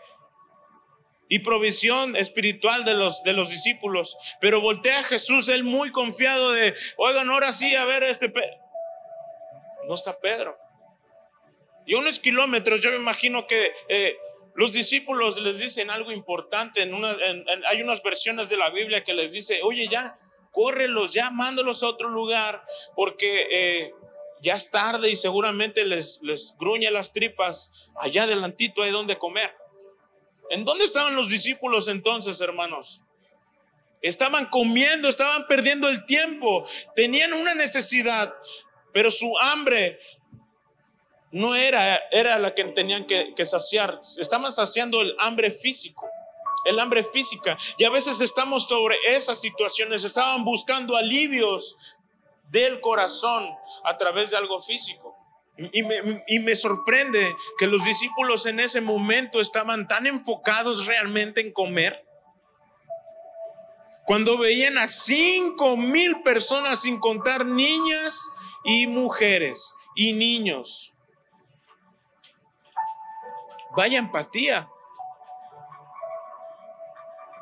[1.27, 4.15] y provisión espiritual de los, de los discípulos.
[4.41, 8.31] Pero voltea a Jesús, él muy confiado de, oigan, ahora sí, a ver, este...
[9.87, 10.55] No está Pedro.
[11.87, 14.19] Y unos kilómetros, yo me imagino que eh,
[14.53, 16.87] los discípulos les dicen algo importante.
[17.65, 20.15] Hay unas versiones de la Biblia que les dice, oye, ya,
[20.51, 22.63] córrelos, ya, mándalos a otro lugar,
[22.95, 23.93] porque eh,
[24.41, 27.71] ya es tarde y seguramente les, les gruñe las tripas.
[27.95, 29.53] Allá adelantito hay donde comer.
[30.49, 33.01] ¿En dónde estaban los discípulos entonces, hermanos?
[34.01, 38.33] Estaban comiendo, estaban perdiendo el tiempo, tenían una necesidad,
[38.93, 39.99] pero su hambre
[41.31, 44.01] no era, era la que tenían que, que saciar.
[44.17, 46.09] Estaban saciando el hambre físico
[46.69, 47.57] el hambre física.
[47.77, 51.77] Y a veces estamos sobre esas situaciones, estaban buscando alivios
[52.49, 53.49] del corazón
[53.83, 55.15] a través de algo físico.
[55.73, 61.41] Y me, y me, sorprende que los discípulos en ese momento estaban tan enfocados realmente
[61.41, 62.05] en comer.
[64.05, 68.29] Cuando veían a cinco mil personas sin contar niñas
[68.63, 70.93] y mujeres y niños.
[73.75, 74.69] Vaya empatía.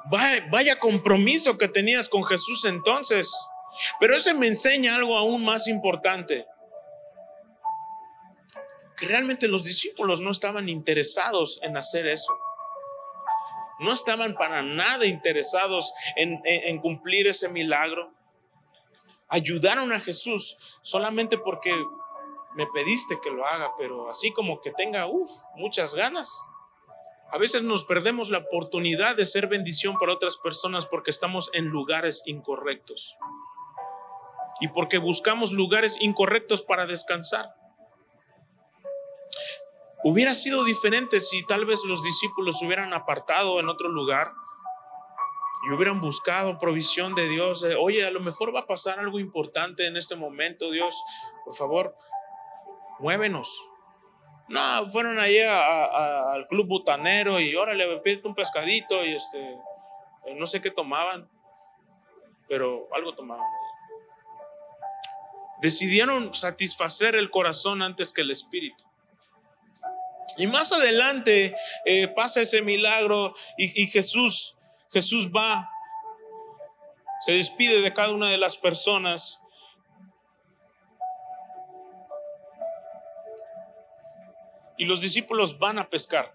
[0.09, 3.31] Vaya, vaya compromiso que tenías con Jesús entonces.
[3.99, 6.45] Pero ese me enseña algo aún más importante.
[8.97, 12.35] Que realmente los discípulos no estaban interesados en hacer eso.
[13.79, 18.11] No estaban para nada interesados en, cumplir ese milagro.
[19.29, 21.71] Ayudaron a Jesús solamente porque
[22.55, 25.05] me pediste que lo haga, pero así como que tenga,
[25.55, 26.43] muchas ganas.
[27.31, 31.65] A veces nos perdemos la oportunidad de ser bendición para otras personas porque estamos en
[31.65, 33.17] lugares incorrectos
[34.61, 37.53] y porque buscamos lugares incorrectos para descansar.
[40.03, 44.31] Hubiera sido diferente si tal vez los discípulos hubieran apartado en otro lugar
[45.67, 47.65] y hubieran buscado provisión de Dios.
[47.79, 50.95] Oye, a lo mejor va a pasar algo importante en este momento, Dios,
[51.43, 51.95] por favor,
[52.99, 53.67] muévenos.
[54.49, 59.57] No, fueron allí al club butanero y órale, pídete un pescadito y este,
[60.35, 61.27] no sé qué tomaban,
[62.47, 63.45] pero algo tomaban.
[65.61, 68.83] Decidieron satisfacer el corazón antes que el espíritu.
[70.37, 74.55] Y más adelante eh, pasa ese milagro y Jesús,
[74.91, 75.67] Jesús va,
[77.19, 79.41] se despide de cada una de las personas.
[84.77, 86.33] Y los discípulos van a pescar.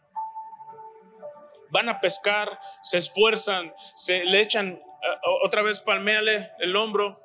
[1.71, 7.19] van a pescar, se esfuerzan, se le echan eh, otra vez palmeale el hombro.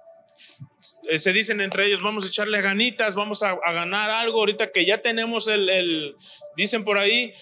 [1.09, 4.85] Eh, se dicen entre ellos, vamos a echarle ganitas, vamos a, ganar algo ahorita que
[4.85, 6.15] ya tenemos el, el,
[6.55, 7.33] dicen por ahí,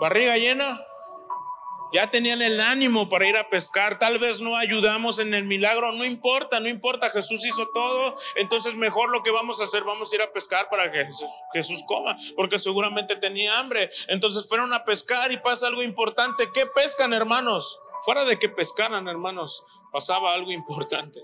[0.00, 0.84] barriga llena,
[1.92, 5.92] ya tenían el ánimo para ir a pescar, tal vez no ayudamos en el milagro,
[5.92, 10.12] no importa, no importa, Jesús hizo todo, entonces mejor lo que vamos a hacer, vamos
[10.12, 11.06] a ir a pescar para que
[11.52, 13.90] Jesús, coma, porque seguramente tenía hambre.
[14.08, 16.48] Entonces fueron a pescar y pasa algo importante.
[16.52, 17.80] ¿Qué pescan, hermanos?
[18.04, 21.20] Fuera de que pescaran, hermanos, pasaba algo importante.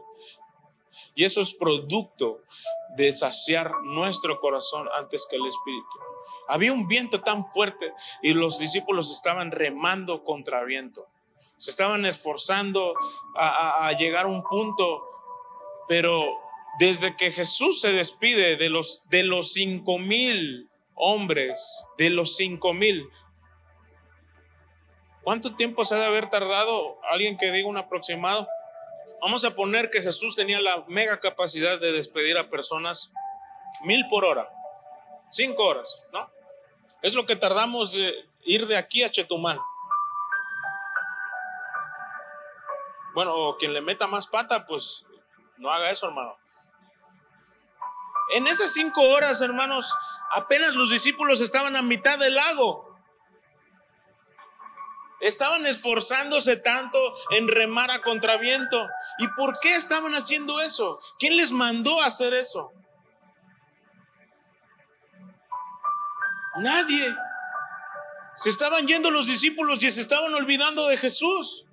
[1.15, 2.43] Y eso es producto
[2.97, 6.08] de saciar nuestro corazón antes que el Espíritu.
[6.49, 7.93] Había un viento tan fuerte
[8.23, 11.07] y los discípulos estaban remando contra viento.
[11.59, 12.95] Se estaban esforzando
[13.37, 15.05] a, llegar a un punto,
[15.89, 16.25] pero
[16.79, 22.73] desde que Jesús se despide de los, de los cinco mil hombres, de los cinco
[22.73, 23.09] mil,
[25.23, 26.99] ¿cuánto tiempo se ha de haber tardado?
[27.11, 28.49] Alguien que diga un aproximado.
[29.21, 33.13] Vamos a poner que Jesús tenía la mega capacidad de despedir a personas
[33.83, 34.49] mil por hora,
[35.31, 36.38] cinco horas, ¿no?
[37.03, 39.61] Es lo que tardamos de ir de aquí a Chetumal.
[43.15, 45.05] Bueno, quien le meta más pata, pues
[45.57, 46.37] no haga eso, hermano.
[48.35, 49.95] En esas cinco horas, hermanos,
[50.31, 52.97] apenas los discípulos estaban a mitad del lago.
[55.21, 56.99] Estaban esforzándose tanto
[57.31, 58.87] en remar a contraviento.
[59.19, 61.01] ¿Y por qué estaban haciendo eso?
[61.19, 62.73] ¿Quién les mandó hacer eso?
[66.61, 67.15] Nadie.
[68.37, 71.65] Se estaban yendo los discípulos y se estaban olvidando de Jesús.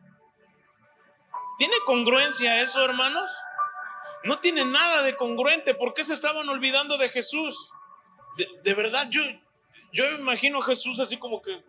[1.58, 3.32] ¿Tiene congruencia eso, hermanos?
[4.24, 5.76] No tiene nada de congruente.
[5.76, 7.72] ¿Por qué se estaban olvidando de Jesús?
[8.64, 9.22] De, verdad, yo,
[9.94, 11.64] yo imagino a Jesús así como que,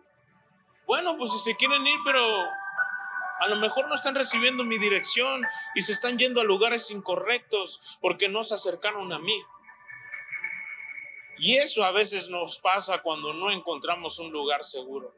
[0.85, 2.43] bueno, pues si se quieren ir, pero
[3.39, 5.45] a lo mejor no están recibiendo mi dirección
[5.75, 9.43] y se están yendo a lugares incorrectos porque no se acercaron a mí.
[11.39, 15.15] Y eso a veces nos pasa cuando no encontramos un lugar seguro.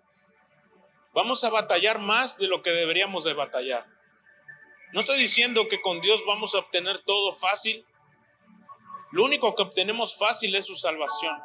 [1.14, 3.86] Vamos a batallar más de lo que deberíamos de batallar.
[4.94, 7.86] No estoy diciendo que con Dios vamos a obtener todo fácil.
[9.12, 11.38] Lo único que obtenemos fácil es su salvación.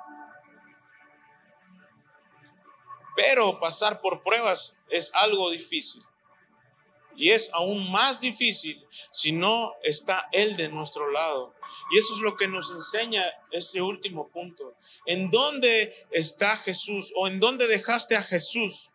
[3.17, 6.03] Pero pasar por pruebas es algo difícil.
[7.17, 11.55] Y es aún más difícil si no está Él de nuestro lado.
[11.93, 14.75] Y eso es lo que nos enseña ese último punto.
[15.07, 18.91] ¿En dónde está Jesús o en dónde dejaste a Jesús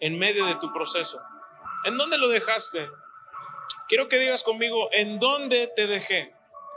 [0.00, 1.20] en medio de tu proceso?
[1.84, 2.88] ¿En dónde lo dejaste?
[3.88, 6.34] Quiero que digas conmigo, ¿en dónde te dejé?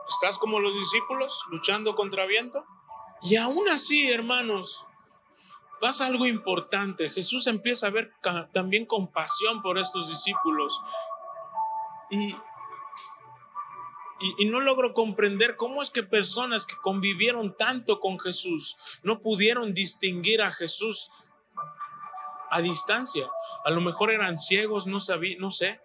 [0.10, 2.66] ¿Estás como los discípulos luchando contra viento?
[3.22, 4.86] Y aún así, hermanos,
[5.84, 7.10] pasa algo importante.
[7.10, 8.14] Jesús empieza a ver
[8.54, 10.80] también compasión por estos discípulos.
[12.10, 12.34] Y,
[14.40, 19.74] y, no logro comprender cómo es que personas que convivieron tanto con Jesús no pudieron
[19.74, 21.12] distinguir a Jesús
[22.50, 23.28] a distancia.
[23.66, 25.82] A lo mejor eran ciegos, no sabía, no sé.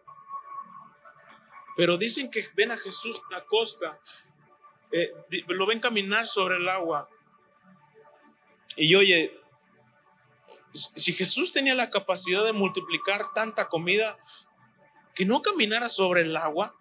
[1.77, 3.99] Pero dicen que ven a Jesús en la costa,
[4.93, 5.13] eh,
[5.49, 7.09] lo ven caminar sobre el agua.
[8.77, 9.35] Y oye,
[10.73, 14.17] si Jesús tenía la capacidad de multiplicar tanta comida,
[15.15, 16.77] que no caminara sobre el agua.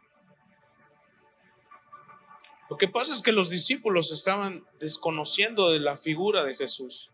[2.70, 7.10] Lo que pasa es que los discípulos estaban desconociendo de la figura de Jesús.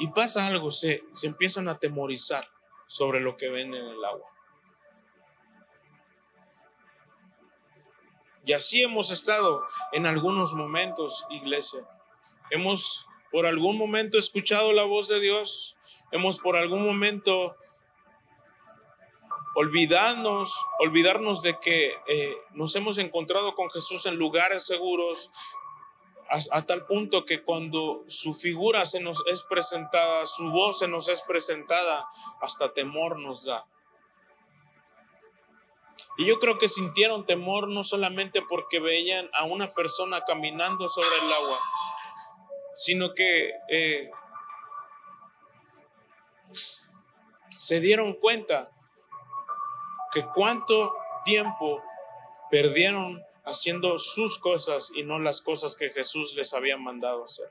[0.00, 2.48] Y pasa algo, se, se empiezan a temorizar
[2.86, 4.26] sobre lo que ven en el agua.
[8.44, 9.62] Y así hemos estado
[9.92, 11.86] en algunos momentos, iglesia.
[12.50, 15.76] Hemos por algún momento escuchado la voz de Dios,
[16.10, 17.56] hemos por algún momento
[19.54, 25.30] olvidarnos, olvidarnos de que eh, nos hemos encontrado con Jesús en lugares seguros,
[26.52, 31.08] a, tal punto que cuando su figura se nos es presentada, su voz se nos
[31.08, 32.06] es presentada,
[32.40, 33.64] hasta temor nos da.
[36.16, 41.16] Y yo creo que sintieron temor no solamente porque veían a una persona caminando sobre
[41.16, 41.58] el agua,
[42.80, 44.10] sino que eh,
[47.50, 48.70] se dieron cuenta
[50.10, 51.82] que cuánto tiempo
[52.50, 57.50] perdieron haciendo sus cosas y no las cosas que Jesús les había mandado hacer.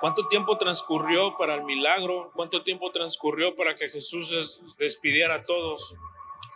[0.00, 2.32] ¿Cuánto tiempo transcurrió para el milagro?
[2.34, 5.94] ¿Cuánto tiempo transcurrió para que Jesús les despidiera a todos?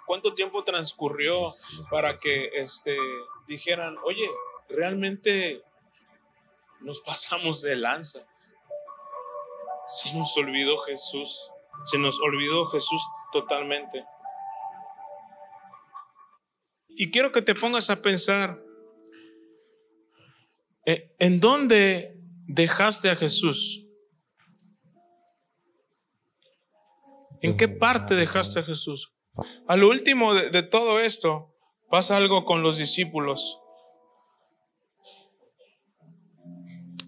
[0.07, 1.49] ¿Cuánto tiempo transcurrió
[1.91, 2.97] para que este,
[3.47, 4.29] dijeran, oye,
[4.69, 5.63] realmente
[6.81, 8.27] nos pasamos de lanza.
[9.89, 11.51] Se nos olvidó Jesús.
[11.85, 13.03] Se nos olvidó Jesús
[13.33, 14.05] totalmente.
[16.89, 18.63] Y quiero que te pongas a pensar,
[20.87, 22.15] eh, ¿en dónde
[22.47, 23.83] dejaste a Jesús?
[27.43, 29.13] ¿En qué parte dejaste a Jesús?
[29.67, 31.55] A lo último de, todo esto
[31.91, 33.61] pasa algo con los discípulos.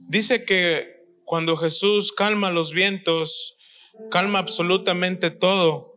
[0.09, 3.57] Dice que cuando Jesús calma los vientos,
[4.11, 5.97] calma absolutamente todo.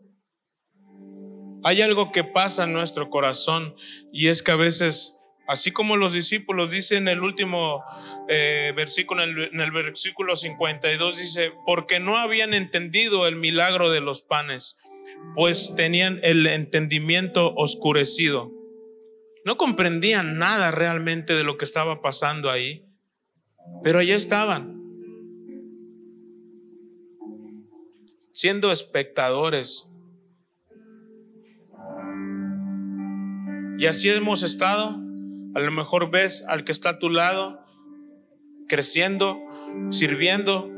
[1.63, 3.75] Hay algo que pasa en nuestro corazón
[4.11, 5.17] y es que a veces,
[5.47, 7.83] así como los discípulos dicen en el último
[8.27, 14.21] eh, versículo, en el versículo 52, dice, porque no habían entendido el milagro de los
[14.23, 14.77] panes
[15.35, 18.51] pues tenían el entendimiento oscurecido.
[19.45, 22.85] No comprendían nada realmente de lo que estaba pasando ahí,
[23.83, 24.81] pero allá estaban,
[28.33, 29.87] siendo espectadores.
[33.77, 34.99] Y así hemos estado.
[35.55, 37.59] A lo mejor ves al que está a tu lado
[38.67, 39.39] creciendo,
[39.89, 40.69] sirviendo,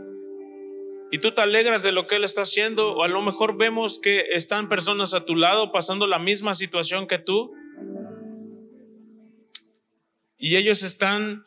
[1.13, 3.99] y tú te alegras de lo que Él está haciendo, o a lo mejor vemos
[3.99, 7.53] que están personas a tu lado pasando la misma situación que tú,
[10.39, 11.45] y ellos están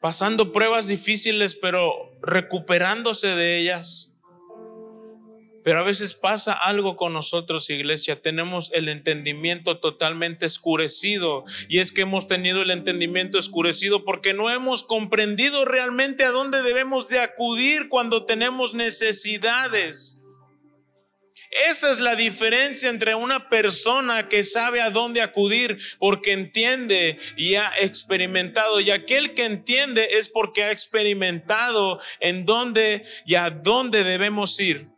[0.00, 1.92] pasando pruebas difíciles, pero
[2.22, 4.15] recuperándose de ellas.
[5.66, 8.22] Pero a veces pasa algo con nosotros, iglesia.
[8.22, 11.42] Tenemos el entendimiento totalmente escurecido.
[11.68, 16.62] Y es que hemos tenido el entendimiento escurecido porque no hemos comprendido realmente a dónde
[16.62, 20.22] debemos de acudir cuando tenemos necesidades.
[21.68, 27.56] Esa es la diferencia entre una persona que sabe a dónde acudir porque entiende y
[27.56, 28.78] ha experimentado.
[28.78, 34.94] Y aquel que entiende es porque ha experimentado en dónde y a dónde debemos ir.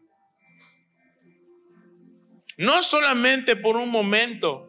[2.59, 4.69] No solamente por un momento.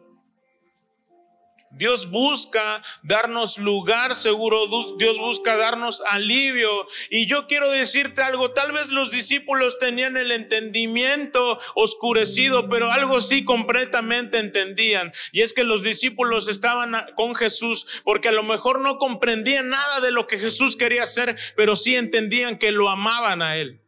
[1.72, 4.66] Dios busca darnos lugar seguro,
[4.98, 6.86] Dios busca darnos alivio.
[7.10, 13.20] Y yo quiero decirte algo, tal vez los discípulos tenían el entendimiento oscurecido, pero algo
[13.20, 15.12] sí completamente entendían.
[15.32, 20.00] Y es que los discípulos estaban con Jesús porque a lo mejor no comprendían nada
[20.00, 23.80] de lo que Jesús quería hacer, pero sí entendían que lo amaban a Él.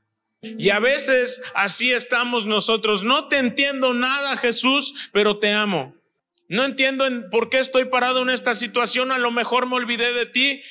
[0.43, 3.05] Y a veces así estamos nosotros.
[3.05, 5.95] No te entiendo nada, Jesús, pero te amo.
[6.49, 9.12] No entiendo por qué estoy parado en esta situación.
[9.12, 10.62] A lo mejor me olvidé de ti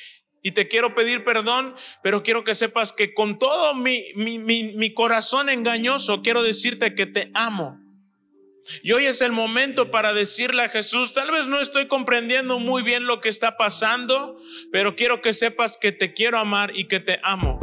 [0.42, 4.92] y te quiero pedir perdón, pero quiero que sepas que con todo mi, mi, mi,
[4.92, 7.80] corazón engañoso quiero decirte que te amo.
[8.82, 12.82] Y hoy es el momento para decirle a Jesús, tal vez no estoy comprendiendo muy
[12.82, 14.36] bien lo que está pasando,
[14.70, 17.58] pero quiero que sepas que te quiero amar y que te amo.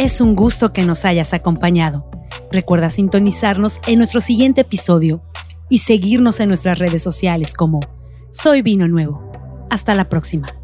[0.00, 2.10] Es un gusto que nos hayas acompañado.
[2.50, 5.22] Recuerda sintonizarnos en nuestro siguiente episodio
[5.68, 7.80] y seguirnos en nuestras redes sociales como
[8.30, 9.30] Soy Vino Nuevo.
[9.68, 10.59] Hasta la próxima.